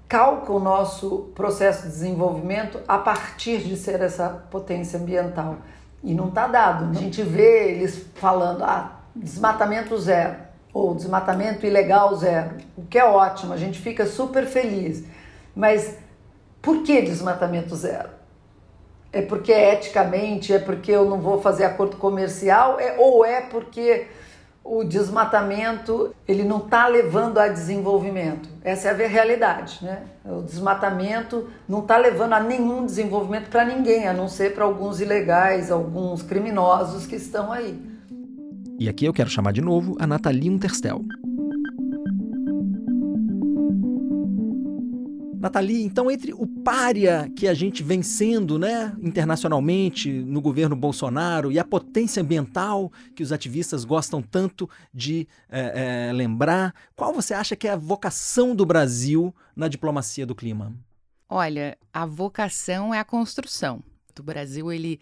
[0.06, 5.56] calca o nosso processo de desenvolvimento a partir de ser essa potência ambiental.
[6.04, 6.90] E não está dado.
[6.90, 10.36] A gente vê eles falando, ah, desmatamento zero,
[10.72, 15.04] ou desmatamento ilegal zero, o que é ótimo, a gente fica super feliz.
[15.56, 15.96] Mas
[16.60, 18.10] por que desmatamento zero?
[19.12, 24.08] É porque eticamente, é porque eu não vou fazer acordo comercial, é, ou é porque
[24.64, 28.48] o desmatamento ele não está levando a desenvolvimento.
[28.62, 30.04] Essa é a realidade, né?
[30.24, 35.00] O desmatamento não está levando a nenhum desenvolvimento para ninguém, a não ser para alguns
[35.00, 37.78] ilegais, alguns criminosos que estão aí.
[38.80, 41.04] E aqui eu quero chamar de novo a Nathalie Unterstel.
[45.38, 51.52] Nathalie, então entre o pária que a gente vem sendo né, internacionalmente no governo Bolsonaro
[51.52, 57.34] e a potência ambiental que os ativistas gostam tanto de é, é, lembrar, qual você
[57.34, 60.74] acha que é a vocação do Brasil na diplomacia do clima?
[61.28, 63.82] Olha, a vocação é a construção.
[64.18, 65.00] O Brasil, ele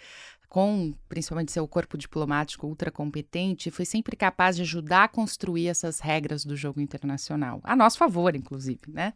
[0.53, 5.99] com principalmente seu corpo diplomático ultra competente, foi sempre capaz de ajudar a construir essas
[5.99, 9.15] regras do jogo internacional, a nosso favor, inclusive, né?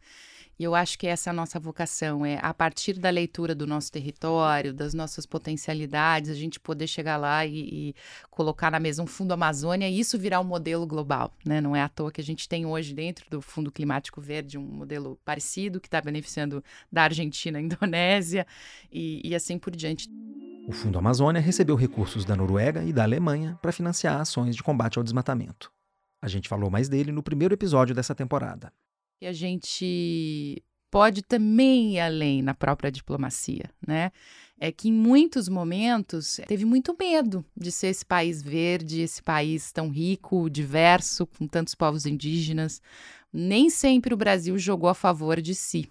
[0.58, 3.66] E eu acho que essa é a nossa vocação, é a partir da leitura do
[3.66, 7.58] nosso território, das nossas potencialidades, a gente poder chegar lá e,
[7.90, 7.94] e
[8.30, 11.60] colocar na mesa um Fundo Amazônia e isso virar um modelo global, né?
[11.60, 14.62] Não é à toa que a gente tem hoje dentro do Fundo Climático Verde um
[14.62, 18.46] modelo parecido que está beneficiando da Argentina, Indonésia
[18.90, 20.08] e, e assim por diante.
[20.66, 24.96] O Fundo Amazônia recebeu recursos da Noruega e da Alemanha para financiar ações de combate
[24.96, 25.70] ao desmatamento.
[26.20, 28.72] A gente falou mais dele no primeiro episódio dessa temporada.
[29.20, 34.10] E a gente pode também ir além na própria diplomacia, né?
[34.58, 39.70] É que em muitos momentos teve muito medo de ser esse país verde, esse país
[39.72, 42.80] tão rico, diverso, com tantos povos indígenas.
[43.32, 45.90] Nem sempre o Brasil jogou a favor de si.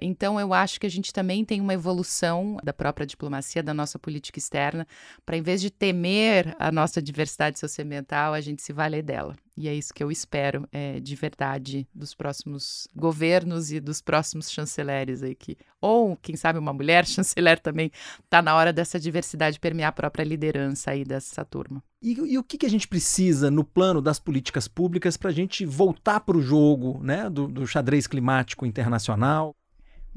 [0.00, 3.98] Então, eu acho que a gente também tem uma evolução da própria diplomacia, da nossa
[3.98, 4.86] política externa,
[5.26, 9.36] para em vez de temer a nossa diversidade socioambiental, a gente se valer dela.
[9.58, 14.48] E é isso que eu espero é, de verdade dos próximos governos e dos próximos
[14.52, 17.90] chanceleres aí que, ou quem sabe uma mulher chanceler também
[18.22, 21.82] está na hora dessa diversidade permear a própria liderança aí dessa turma.
[22.00, 25.34] E, e o que, que, a gente precisa no plano das políticas públicas para a
[25.34, 29.56] gente voltar para o jogo né, do, do xadrez climático internacional?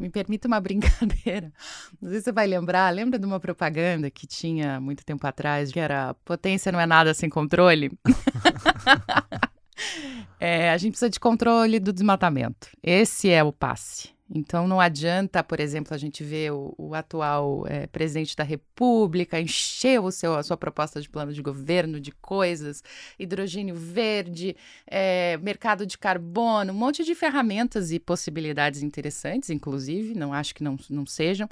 [0.02, 1.54] Me permita uma brincadeira.
[2.02, 2.92] Não sei se você vai lembrar.
[2.92, 7.14] Lembra de uma propaganda que tinha muito tempo atrás, que era potência não é nada
[7.14, 7.92] sem controle?
[10.40, 12.68] é, a gente precisa de controle do desmatamento.
[12.82, 14.10] Esse é o passe.
[14.34, 19.40] Então não adianta, por exemplo, a gente ver o, o atual é, presidente da República
[19.40, 22.82] encher o seu, a sua proposta de plano de governo de coisas,
[23.20, 24.56] hidrogênio verde,
[24.88, 30.64] é, mercado de carbono, um monte de ferramentas e possibilidades interessantes, inclusive, não acho que
[30.64, 31.50] não, não sejam,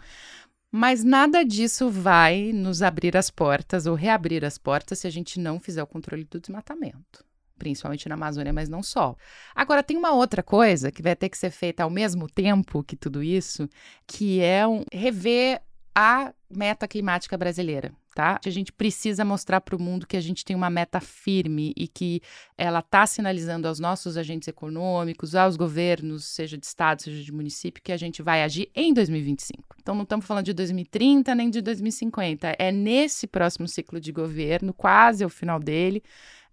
[0.71, 5.37] mas nada disso vai nos abrir as portas ou reabrir as portas se a gente
[5.37, 7.28] não fizer o controle do desmatamento
[7.59, 9.15] principalmente na Amazônia, mas não só.
[9.53, 12.95] Agora, tem uma outra coisa que vai ter que ser feita ao mesmo tempo que
[12.95, 13.69] tudo isso,
[14.07, 15.61] que é um, rever
[15.93, 18.39] a meta climática brasileira, tá?
[18.43, 21.87] A gente precisa mostrar para o mundo que a gente tem uma meta firme e
[21.87, 22.21] que
[22.57, 27.83] ela está sinalizando aos nossos agentes econômicos, aos governos, seja de estado, seja de município,
[27.83, 29.75] que a gente vai agir em 2025.
[29.81, 34.73] Então não estamos falando de 2030 nem de 2050, é nesse próximo ciclo de governo,
[34.73, 36.01] quase ao final dele,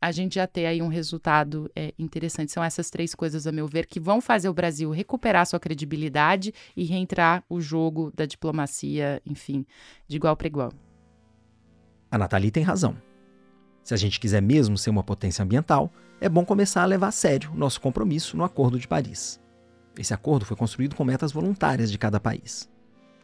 [0.01, 2.53] a gente já ter aí um resultado é, interessante.
[2.53, 6.53] São essas três coisas, a meu ver, que vão fazer o Brasil recuperar sua credibilidade
[6.77, 9.67] e reentrar o jogo da diplomacia, enfim,
[10.07, 10.73] de igual para igual.
[12.11, 12.97] A Nathalie tem razão.
[13.83, 17.13] Se a gente quiser mesmo ser uma potência ambiental, é bom começar a levar a
[17.13, 19.41] sério nosso compromisso no Acordo de Paris.
[19.99, 22.69] Esse acordo foi construído com metas voluntárias de cada país.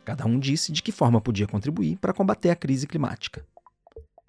[0.04, 3.44] Cada um disse de que forma podia contribuir para combater a crise climática.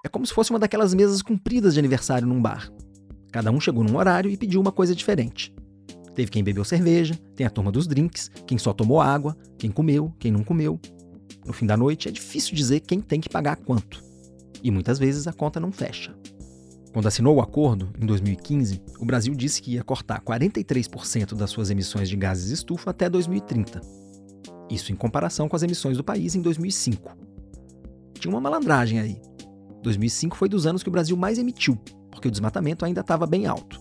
[0.04, 2.70] É como se fosse uma daquelas mesas compridas de aniversário num bar.
[3.32, 5.52] Cada um chegou num horário e pediu uma coisa diferente.
[6.14, 10.12] Teve quem bebeu cerveja, tem a turma dos drinks, quem só tomou água, quem comeu,
[10.18, 10.78] quem não comeu.
[11.46, 14.04] No fim da noite é difícil dizer quem tem que pagar quanto.
[14.62, 16.14] E muitas vezes a conta não fecha.
[16.92, 21.70] Quando assinou o acordo, em 2015, o Brasil disse que ia cortar 43% das suas
[21.70, 23.80] emissões de gases estufa até 2030.
[24.70, 27.16] Isso em comparação com as emissões do país em 2005.
[28.14, 29.20] Tinha uma malandragem aí.
[29.84, 31.76] 2005 foi dos anos que o Brasil mais emitiu,
[32.10, 33.80] porque o desmatamento ainda estava bem alto.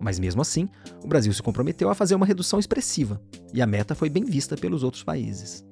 [0.00, 0.68] Mas mesmo assim,
[1.04, 3.22] o Brasil se comprometeu a fazer uma redução expressiva,
[3.54, 5.64] e a meta foi bem vista pelos outros países.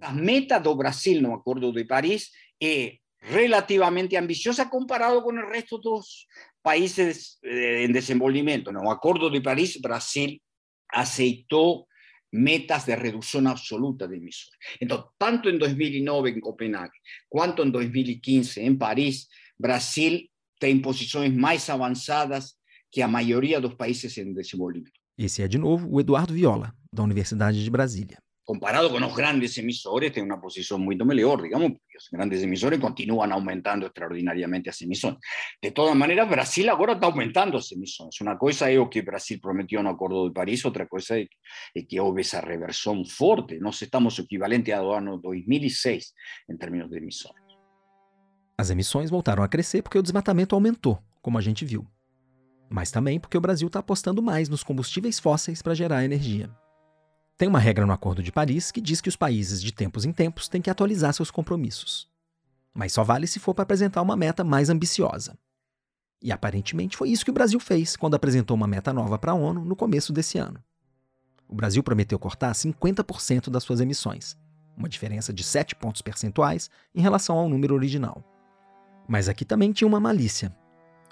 [0.00, 2.30] A meta do Brasil no Acordo de Paris
[2.62, 6.26] é relativamente ambiciosa comparado com o resto dos
[6.62, 8.70] países eh, em desenvolvimento.
[8.70, 10.38] No Acordo de Paris, Brasil
[10.92, 11.85] aceitou
[12.36, 14.58] metas de reducción absoluta de emisiones.
[14.80, 21.68] Entonces, tanto en 2009 en Copenhague, cuanto en 2015 en París, Brasil tem posições mais
[21.68, 22.58] avançadas
[22.90, 25.00] que a maioria dos países em desenvolvimento.
[25.18, 28.18] Esse é, de novo, o Eduardo Viola, da Universidade de Brasília.
[28.46, 32.78] Comparado con los grandes emisores, tiene una posición muy mejor, digamos, porque los grandes emisores
[32.78, 35.18] continúan aumentando extraordinariamente las emisiones.
[35.60, 38.20] De todas maneras, Brasil ahora está aumentando las emisiones.
[38.20, 41.28] Una cosa es lo que Brasil prometió en el Acuerdo de París, otra cosa es,
[41.88, 43.58] que hubo esa reversión fuerte.
[43.58, 46.14] Nos estamos equivalente ao ano 2006
[46.48, 47.34] em termos de emissões.
[48.56, 51.84] As emissões voltaram a crescer porque o desmatamento aumentou, como a gente viu.
[52.70, 56.48] Mas também porque o Brasil está apostando mais nos combustíveis fósseis para gerar energia.
[57.38, 60.12] Tem uma regra no Acordo de Paris que diz que os países, de tempos em
[60.12, 62.08] tempos, têm que atualizar seus compromissos.
[62.72, 65.38] Mas só vale se for para apresentar uma meta mais ambiciosa.
[66.22, 69.34] E aparentemente foi isso que o Brasil fez quando apresentou uma meta nova para a
[69.34, 70.62] ONU no começo desse ano.
[71.46, 74.34] O Brasil prometeu cortar 50% das suas emissões,
[74.74, 78.24] uma diferença de 7 pontos percentuais em relação ao número original.
[79.06, 80.56] Mas aqui também tinha uma malícia.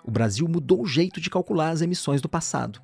[0.03, 2.83] O Brasil mudou o jeito de calcular as emissões do passado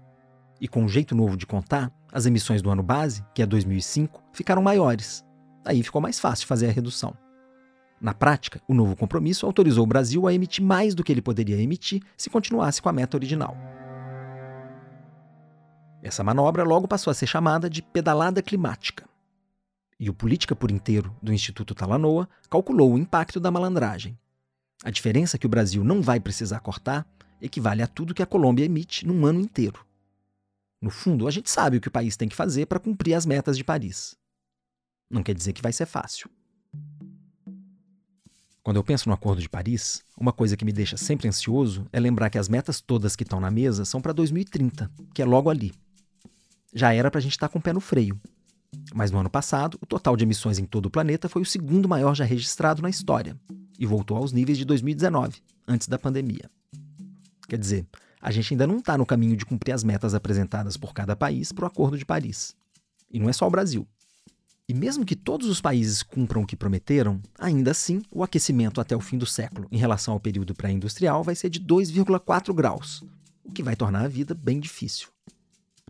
[0.61, 4.23] e com um jeito novo de contar, as emissões do ano base, que é 2005,
[4.33, 5.25] ficaram maiores.
[5.65, 7.17] Aí ficou mais fácil fazer a redução.
[8.01, 11.61] Na prática, o novo compromisso autorizou o Brasil a emitir mais do que ele poderia
[11.61, 13.57] emitir se continuasse com a meta original.
[16.03, 19.05] Essa manobra logo passou a ser chamada de pedalada climática.
[19.99, 24.19] E o Política por Inteiro, do Instituto Talanoa, calculou o impacto da malandragem.
[24.83, 27.07] A diferença que o Brasil não vai precisar cortar
[27.39, 29.85] equivale a tudo que a Colômbia emite num ano inteiro.
[30.81, 33.27] No fundo, a gente sabe o que o país tem que fazer para cumprir as
[33.27, 34.17] metas de Paris.
[35.11, 36.31] Não quer dizer que vai ser fácil.
[38.63, 41.99] Quando eu penso no Acordo de Paris, uma coisa que me deixa sempre ansioso é
[41.99, 45.51] lembrar que as metas todas que estão na mesa são para 2030, que é logo
[45.51, 45.73] ali.
[46.73, 48.21] Já era para a gente estar tá com o pé no freio.
[48.95, 51.89] Mas no ano passado, o total de emissões em todo o planeta foi o segundo
[51.89, 53.37] maior já registrado na história
[53.79, 56.51] e voltou aos níveis de 2019, antes da pandemia.
[57.49, 57.87] Quer dizer,
[58.21, 61.53] a gente ainda não está no caminho de cumprir as metas apresentadas por cada país
[61.53, 62.55] para o Acordo de Paris.
[63.11, 63.89] E não é só o Brasil.
[64.69, 68.95] E mesmo que todos os países cumpram o que prometeram, ainda assim, o aquecimento até
[68.95, 73.03] o fim do século, em relação ao período pré-industrial, vai ser de 2,4 graus,
[73.43, 75.09] o que vai tornar a vida bem difícil.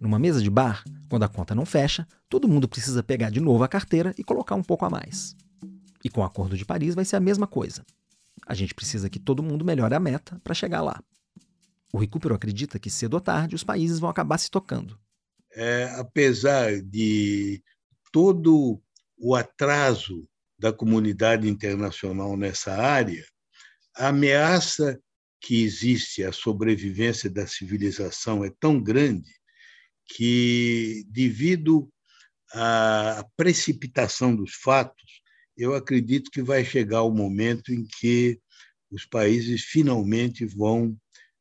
[0.00, 3.62] Numa mesa de bar, quando a conta não fecha, todo mundo precisa pegar de novo
[3.62, 5.36] a carteira e colocar um pouco a mais.
[6.02, 7.84] E com o Acordo de Paris vai ser a mesma coisa.
[8.46, 11.02] A gente precisa que todo mundo melhore a meta para chegar lá.
[11.92, 14.98] O Recupero acredita que cedo ou tarde os países vão acabar se tocando.
[15.52, 17.62] É, apesar de
[18.12, 18.80] todo
[19.18, 20.28] o atraso
[20.58, 23.24] da comunidade internacional nessa área,
[23.96, 25.00] a ameaça
[25.40, 29.30] que existe à sobrevivência da civilização é tão grande
[30.06, 31.90] que, devido
[32.52, 35.22] à precipitação dos fatos,
[35.56, 38.40] eu acredito que vai chegar o momento em que
[38.90, 40.96] os países finalmente vão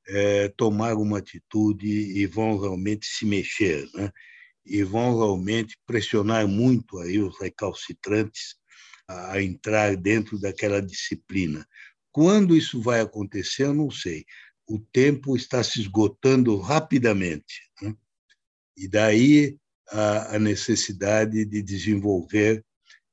[0.10, 4.12] é, tomar uma atitude e vão realmente se mexer, né?
[4.66, 8.55] e vão realmente pressionar muito aí os recalcitrantes
[9.07, 11.68] a entrar dentro daquela disciplina.
[12.12, 14.26] Quando isso vai acontecer, eu não sei.
[14.68, 17.62] O tempo está se esgotando rapidamente.
[17.82, 17.95] Né?
[18.78, 19.57] E daí
[19.89, 22.64] a, a necessidade de desenvolver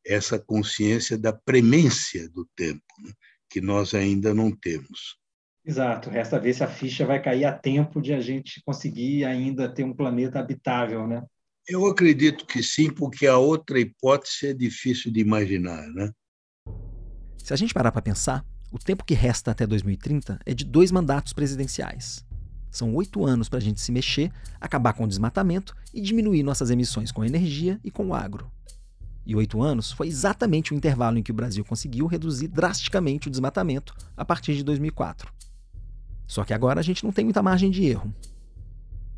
[0.05, 3.13] essa consciência da premência do tempo, né?
[3.49, 5.19] que nós ainda não temos.
[5.67, 9.69] Exato, resta ver se a ficha vai cair a tempo de a gente conseguir ainda
[9.69, 11.25] ter um planeta habitável, né?
[11.69, 16.13] Eu acredito que sim, porque a outra hipótese é difícil de imaginar, né?
[17.39, 20.93] Se a gente parar para pensar, o tempo que resta até 2030 é de dois
[20.93, 22.25] mandatos presidenciais.
[22.71, 26.71] São oito anos para a gente se mexer, acabar com o desmatamento e diminuir nossas
[26.71, 28.49] emissões com energia e com o agro.
[29.27, 33.31] E oito anos foi exatamente o intervalo em que o Brasil conseguiu reduzir drasticamente o
[33.31, 35.35] desmatamento a partir de 2004.
[36.27, 38.13] Só que agora a gente não tem muita margem de erro.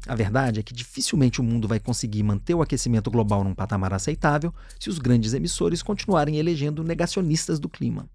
[0.06, 3.92] A verdade é que dificilmente o mundo vai conseguir manter o aquecimento global num patamar
[3.92, 8.09] aceitável se os grandes emissores continuarem elegendo negacionistas do clima.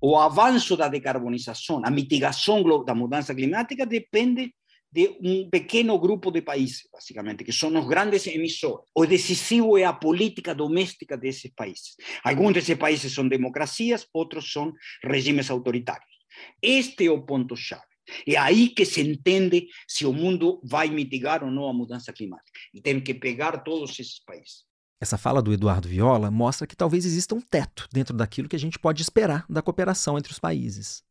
[0.00, 4.52] O avanço da decarbonização, a mitigação da mudança climática depende
[4.90, 8.84] de um pequeno grupo de países, basicamente, que são os grandes emissores.
[8.94, 11.96] O decisivo é a política doméstica desses países.
[12.24, 14.72] Alguns desses países são democracias, outros são
[15.04, 16.12] regimes autoritários.
[16.60, 17.91] Este é o ponto-chave.
[18.26, 22.58] É aí que se entende se o mundo vai mitigar ou não a mudança climática.
[22.72, 24.64] E tem que pegar todos esses países.
[25.00, 28.58] Essa fala do Eduardo Viola mostra que talvez exista um teto dentro daquilo que a
[28.58, 31.02] gente pode esperar da cooperação entre os países.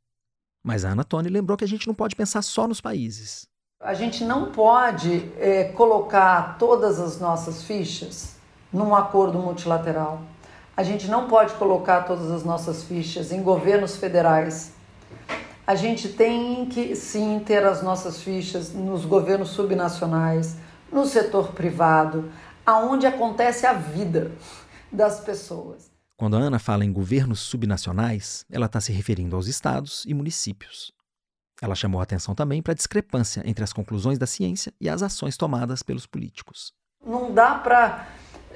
[0.63, 3.47] Mas a Ana Toni lembrou que a gente não pode pensar só nos países.
[3.81, 8.37] A gente não pode é, colocar todas as nossas fichas
[8.71, 10.21] num acordo multilateral.
[10.77, 14.71] A gente não pode colocar todas as nossas fichas em governos federais
[15.65, 20.57] a gente tem que sim ter as nossas fichas nos governos subnacionais,
[20.91, 22.31] no setor privado,
[22.65, 24.31] aonde acontece a vida
[24.91, 25.91] das pessoas.
[26.17, 30.91] Quando a Ana fala em governos subnacionais, ela está se referindo aos estados e municípios.
[31.61, 35.03] Ela chamou a atenção também para a discrepância entre as conclusões da ciência e as
[35.03, 36.73] ações tomadas pelos políticos.
[37.05, 38.07] Não dá para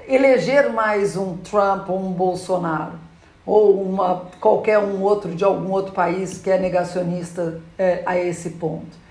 [0.08, 2.98] eleger mais um Trump ou um Bolsonaro
[3.46, 8.50] ou uma, qualquer um outro de algum outro país que é negacionista é, a esse
[8.50, 9.06] ponto.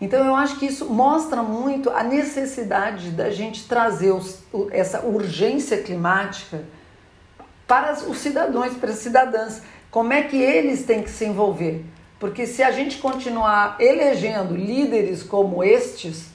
[0.00, 4.38] Então eu acho que isso mostra muito a necessidade da gente trazer os,
[4.70, 6.62] essa urgência climática
[7.66, 9.62] para os cidadãos, para as cidadãs.
[9.90, 11.84] Como é que eles têm que se envolver?
[12.20, 16.30] Porque se a gente continuar elegendo líderes como estes,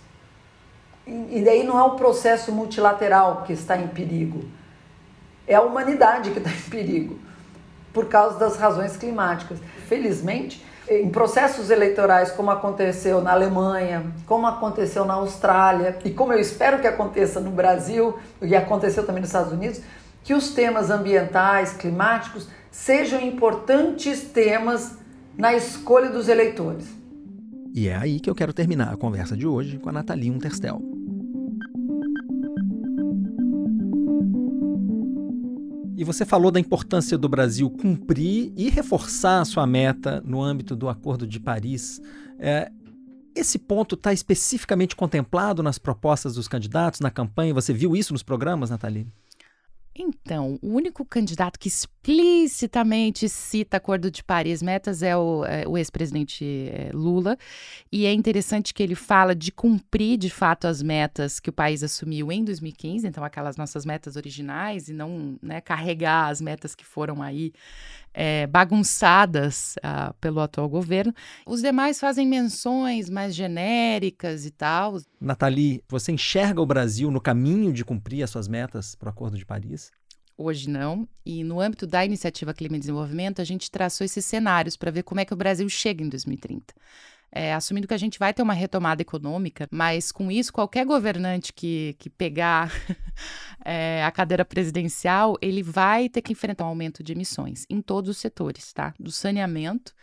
[1.05, 4.45] e daí não é o processo multilateral que está em perigo,
[5.47, 7.26] é a humanidade que está em perigo
[7.93, 9.59] por causa das razões climáticas.
[9.87, 16.39] Felizmente, em processos eleitorais, como aconteceu na Alemanha, como aconteceu na Austrália e como eu
[16.39, 19.81] espero que aconteça no Brasil e aconteceu também nos Estados Unidos,
[20.23, 24.97] que os temas ambientais, climáticos sejam importantes temas
[25.37, 26.87] na escolha dos eleitores.
[27.73, 30.96] E é aí que eu quero terminar a conversa de hoje com a Nathalie Unterstel.
[35.97, 40.75] E você falou da importância do Brasil cumprir e reforçar a sua meta no âmbito
[40.75, 41.99] do Acordo de Paris.
[42.37, 42.71] É,
[43.35, 47.51] esse ponto está especificamente contemplado nas propostas dos candidatos, na campanha?
[47.51, 49.07] Você viu isso nos programas, Nathalie?
[49.99, 55.75] Então, o único candidato que explicitamente cita Acordo de Paris metas é o, é, o
[55.75, 57.35] ex-presidente é, Lula.
[57.91, 61.81] E é interessante que ele fala de cumprir de fato as metas que o país
[61.81, 66.85] assumiu em 2015, então aquelas nossas metas originais, e não né, carregar as metas que
[66.85, 67.51] foram aí
[68.19, 71.13] é, bagunçadas uh, pelo atual governo.
[71.45, 74.97] Os demais fazem menções mais genéricas e tal.
[75.21, 79.37] Nathalie, você enxerga o Brasil no caminho de cumprir as suas metas para o Acordo
[79.37, 79.91] de Paris?
[80.35, 81.07] Hoje não.
[81.23, 85.03] E no âmbito da iniciativa Clima e Desenvolvimento, a gente traçou esses cenários para ver
[85.03, 86.73] como é que o Brasil chega em 2030.
[87.31, 91.51] É, assumindo que a gente vai ter uma retomada econômica, mas com isso, qualquer governante
[91.51, 92.71] que, que pegar
[93.65, 98.09] é, a cadeira presidencial, ele vai ter que enfrentar um aumento de emissões em todos
[98.09, 98.93] os setores, tá?
[98.97, 99.93] Do saneamento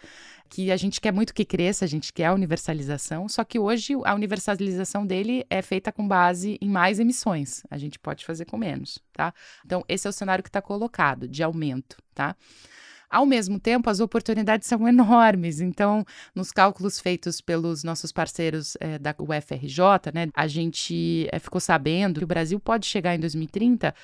[0.49, 3.95] que a gente quer muito que cresça, a gente quer a universalização, só que hoje
[4.05, 7.63] a universalização dele é feita com base em mais emissões.
[7.71, 9.35] A gente pode fazer com menos, tá?
[9.65, 12.37] Então, esse é o cenário que está colocado, de aumento, tá?
[13.15, 15.61] Ao mesmo tempo, as oportunidades são enormes.
[15.61, 16.05] Então,
[16.35, 22.19] nos cálculos feitos pelos nossos parceiros é, da UFRJ, né, a gente é, ficou sabendo
[22.19, 23.95] que o Brasil pode chegar em 2030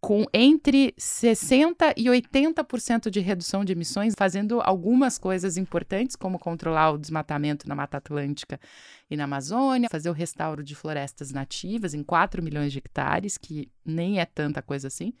[0.00, 6.90] com entre 60% e 80% de redução de emissões, fazendo algumas coisas importantes, como controlar
[6.90, 8.58] o desmatamento na Mata Atlântica
[9.08, 13.70] e na Amazônia, fazer o restauro de florestas nativas em 4 milhões de hectares, que
[13.84, 15.12] nem é tanta coisa assim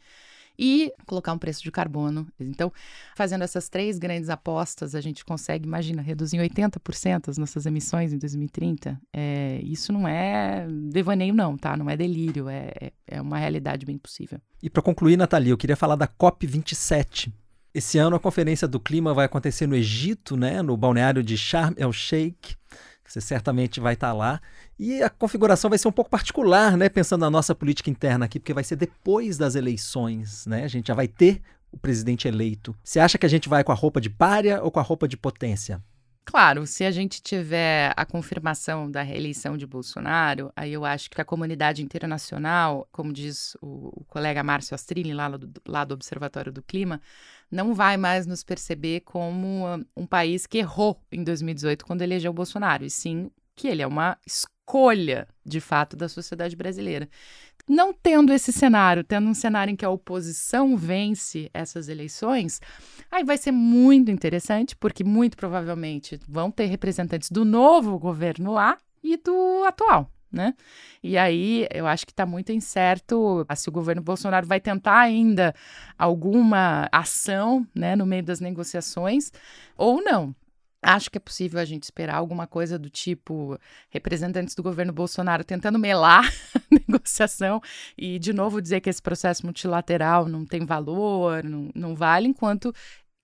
[0.58, 2.26] e colocar um preço de carbono.
[2.38, 2.72] Então,
[3.14, 8.12] fazendo essas três grandes apostas, a gente consegue, imagina, reduzir em 80% as nossas emissões
[8.12, 9.00] em 2030.
[9.12, 11.76] É, isso não é devaneio, não, tá?
[11.76, 14.40] Não é delírio, é, é, uma realidade bem possível.
[14.62, 17.32] E para concluir, Nathalie, eu queria falar da COP27.
[17.74, 21.74] Esse ano a Conferência do Clima vai acontecer no Egito, né, no balneário de Sharm
[21.76, 22.56] el-Sheikh.
[23.06, 24.40] Você certamente vai estar lá.
[24.78, 26.88] E a configuração vai ser um pouco particular, né?
[26.88, 30.64] Pensando na nossa política interna aqui, porque vai ser depois das eleições, né?
[30.64, 31.40] A gente já vai ter
[31.70, 32.74] o presidente eleito.
[32.82, 35.06] Você acha que a gente vai com a roupa de párea ou com a roupa
[35.06, 35.82] de potência?
[36.28, 41.20] Claro, se a gente tiver a confirmação da reeleição de Bolsonaro, aí eu acho que
[41.20, 46.52] a comunidade internacional, como diz o, o colega Márcio Astrini, lá do, lá do Observatório
[46.52, 47.00] do Clima,
[47.48, 49.66] não vai mais nos perceber como
[49.96, 54.18] um país que errou em 2018 quando elegeu Bolsonaro, e sim que ele é uma
[54.66, 57.08] escolha, de fato, da sociedade brasileira.
[57.68, 62.60] Não tendo esse cenário, tendo um cenário em que a oposição vence essas eleições,
[63.10, 68.78] aí vai ser muito interessante, porque muito provavelmente vão ter representantes do novo governo lá
[69.02, 70.10] e do atual.
[70.30, 70.52] Né?
[71.02, 75.54] E aí eu acho que está muito incerto se o governo Bolsonaro vai tentar ainda
[75.96, 79.32] alguma ação né, no meio das negociações
[79.78, 80.34] ou não.
[80.86, 83.58] Acho que é possível a gente esperar alguma coisa do tipo
[83.90, 86.24] representantes do governo Bolsonaro tentando melar
[86.54, 87.60] a negociação
[87.98, 92.72] e, de novo, dizer que esse processo multilateral não tem valor, não, não vale, enquanto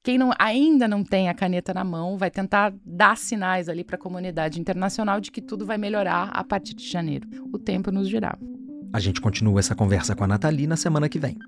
[0.02, 3.94] quem não, ainda não tem a caneta na mão vai tentar dar sinais ali para
[3.94, 7.28] a comunidade internacional de que tudo vai melhorar a partir de janeiro.
[7.52, 8.36] O tempo nos dirá.
[8.92, 11.38] A gente continua essa conversa com a Nathalie na semana que vem.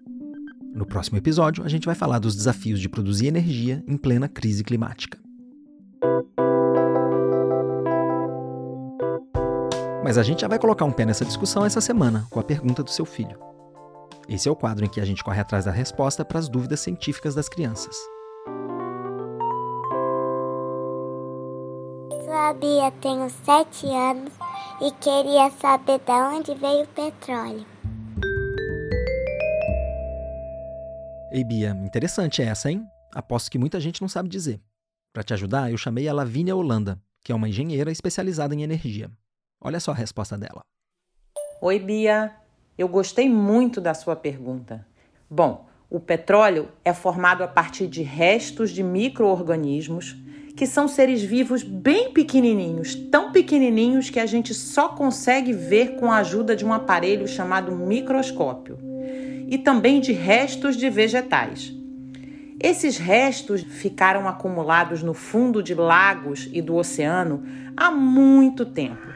[0.72, 4.62] No próximo episódio, a gente vai falar dos desafios de produzir energia em plena crise
[4.62, 5.23] climática.
[10.04, 12.82] Mas a gente já vai colocar um pé nessa discussão essa semana com a pergunta
[12.82, 13.38] do seu filho.
[14.28, 16.80] Esse é o quadro em que a gente corre atrás da resposta para as dúvidas
[16.80, 17.96] científicas das crianças.
[22.24, 24.32] Sabia, tenho sete anos
[24.80, 27.64] e queria saber de onde veio o petróleo.
[31.32, 32.86] Ei, Bia, interessante essa, hein?
[33.14, 34.60] Aposto que muita gente não sabe dizer.
[35.14, 39.08] Para te ajudar, eu chamei a Lavínia Holanda, que é uma engenheira especializada em energia.
[39.62, 40.62] Olha só a resposta dela.
[41.62, 42.32] Oi, Bia.
[42.76, 44.84] Eu gostei muito da sua pergunta.
[45.30, 50.16] Bom, o petróleo é formado a partir de restos de micro-organismos,
[50.56, 56.10] que são seres vivos bem pequenininhos, tão pequenininhos que a gente só consegue ver com
[56.10, 58.78] a ajuda de um aparelho chamado microscópio,
[59.48, 61.72] e também de restos de vegetais.
[62.64, 67.42] Esses restos ficaram acumulados no fundo de lagos e do oceano
[67.76, 69.06] há muito tempo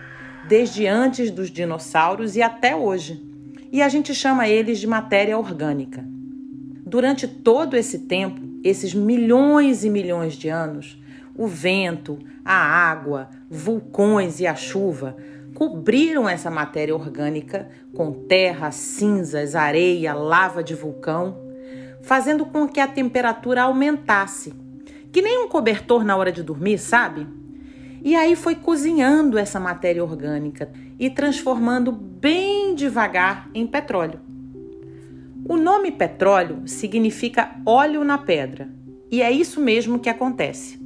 [0.46, 3.26] desde antes dos dinossauros e até hoje.
[3.72, 6.04] E a gente chama eles de matéria orgânica.
[6.84, 11.02] Durante todo esse tempo, esses milhões e milhões de anos,
[11.34, 15.16] o vento, a água, vulcões e a chuva
[15.54, 21.47] cobriram essa matéria orgânica com terra, cinzas, areia, lava de vulcão,
[22.08, 24.54] fazendo com que a temperatura aumentasse.
[25.12, 27.26] Que nem um cobertor na hora de dormir, sabe?
[28.02, 34.20] E aí foi cozinhando essa matéria orgânica e transformando bem devagar em petróleo.
[35.46, 38.70] O nome petróleo significa óleo na pedra,
[39.10, 40.80] e é isso mesmo que acontece.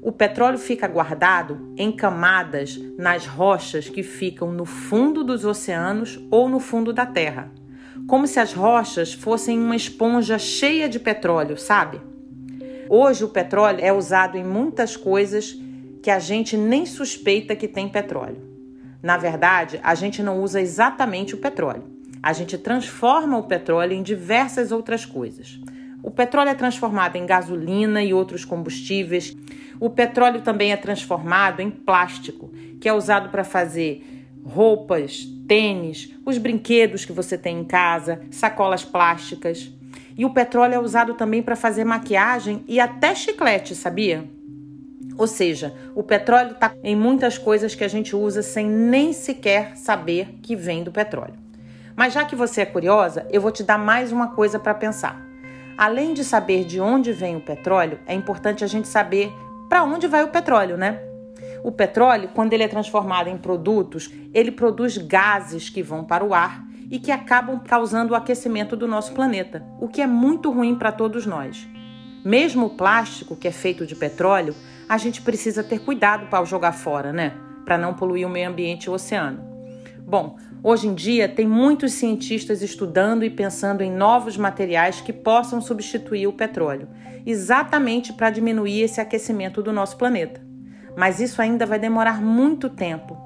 [0.00, 6.48] O petróleo fica guardado em camadas nas rochas que ficam no fundo dos oceanos ou
[6.48, 7.50] no fundo da terra,
[8.06, 12.00] como se as rochas fossem uma esponja cheia de petróleo, sabe?
[12.88, 15.58] Hoje o petróleo é usado em muitas coisas
[16.02, 18.40] que a gente nem suspeita que tem petróleo.
[19.02, 21.84] Na verdade, a gente não usa exatamente o petróleo.
[22.22, 25.60] A gente transforma o petróleo em diversas outras coisas.
[26.02, 29.36] O petróleo é transformado em gasolina e outros combustíveis.
[29.80, 34.15] O petróleo também é transformado em plástico, que é usado para fazer
[34.46, 39.70] roupas, tênis, os brinquedos que você tem em casa, sacolas plásticas.
[40.16, 44.24] E o petróleo é usado também para fazer maquiagem e até chiclete, sabia?
[45.18, 49.76] Ou seja, o petróleo está em muitas coisas que a gente usa sem nem sequer
[49.76, 51.34] saber que vem do petróleo.
[51.94, 55.24] Mas já que você é curiosa, eu vou te dar mais uma coisa para pensar.
[55.76, 59.30] Além de saber de onde vem o petróleo, é importante a gente saber
[59.68, 61.00] para onde vai o petróleo, né?
[61.62, 66.34] O petróleo, quando ele é transformado em produtos, ele produz gases que vão para o
[66.34, 70.76] ar e que acabam causando o aquecimento do nosso planeta, o que é muito ruim
[70.76, 71.66] para todos nós.
[72.24, 74.54] Mesmo o plástico, que é feito de petróleo,
[74.88, 77.34] a gente precisa ter cuidado para jogar fora, né?
[77.64, 79.44] Para não poluir o meio ambiente e o oceano.
[80.00, 85.60] Bom, hoje em dia tem muitos cientistas estudando e pensando em novos materiais que possam
[85.60, 86.88] substituir o petróleo,
[87.24, 90.45] exatamente para diminuir esse aquecimento do nosso planeta.
[90.96, 93.16] Mas isso ainda vai demorar muito tempo.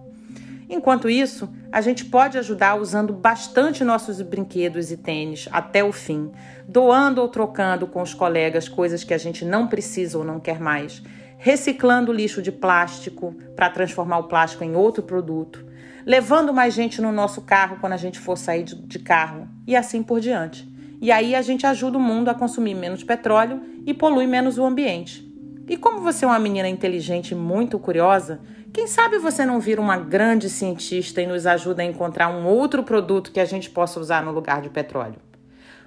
[0.68, 6.30] Enquanto isso, a gente pode ajudar usando bastante nossos brinquedos e tênis até o fim,
[6.68, 10.60] doando ou trocando com os colegas coisas que a gente não precisa ou não quer
[10.60, 11.02] mais
[11.40, 15.64] reciclando lixo de plástico para transformar o plástico em outro produto,
[16.04, 20.02] levando mais gente no nosso carro quando a gente for sair de carro e assim
[20.02, 20.68] por diante.
[21.00, 24.64] E aí a gente ajuda o mundo a consumir menos petróleo e polui menos o
[24.64, 25.29] ambiente.
[25.70, 28.40] E como você é uma menina inteligente e muito curiosa,
[28.72, 32.82] quem sabe você não vira uma grande cientista e nos ajuda a encontrar um outro
[32.82, 35.20] produto que a gente possa usar no lugar de petróleo.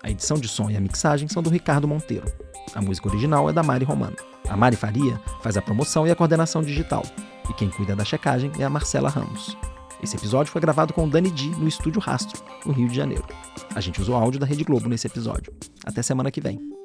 [0.04, 2.32] A edição de som e a mixagem são do Ricardo Monteiro.
[2.76, 4.16] A música original é da Mari Romano.
[4.48, 7.02] A Mari Faria faz a promoção e a coordenação digital.
[7.50, 9.58] E quem cuida da checagem é a Marcela Ramos.
[10.04, 13.26] Esse episódio foi gravado com o Dani Di no Estúdio Rastro, no Rio de Janeiro.
[13.74, 15.52] A gente usou áudio da Rede Globo nesse episódio.
[15.84, 16.77] Até semana que vem.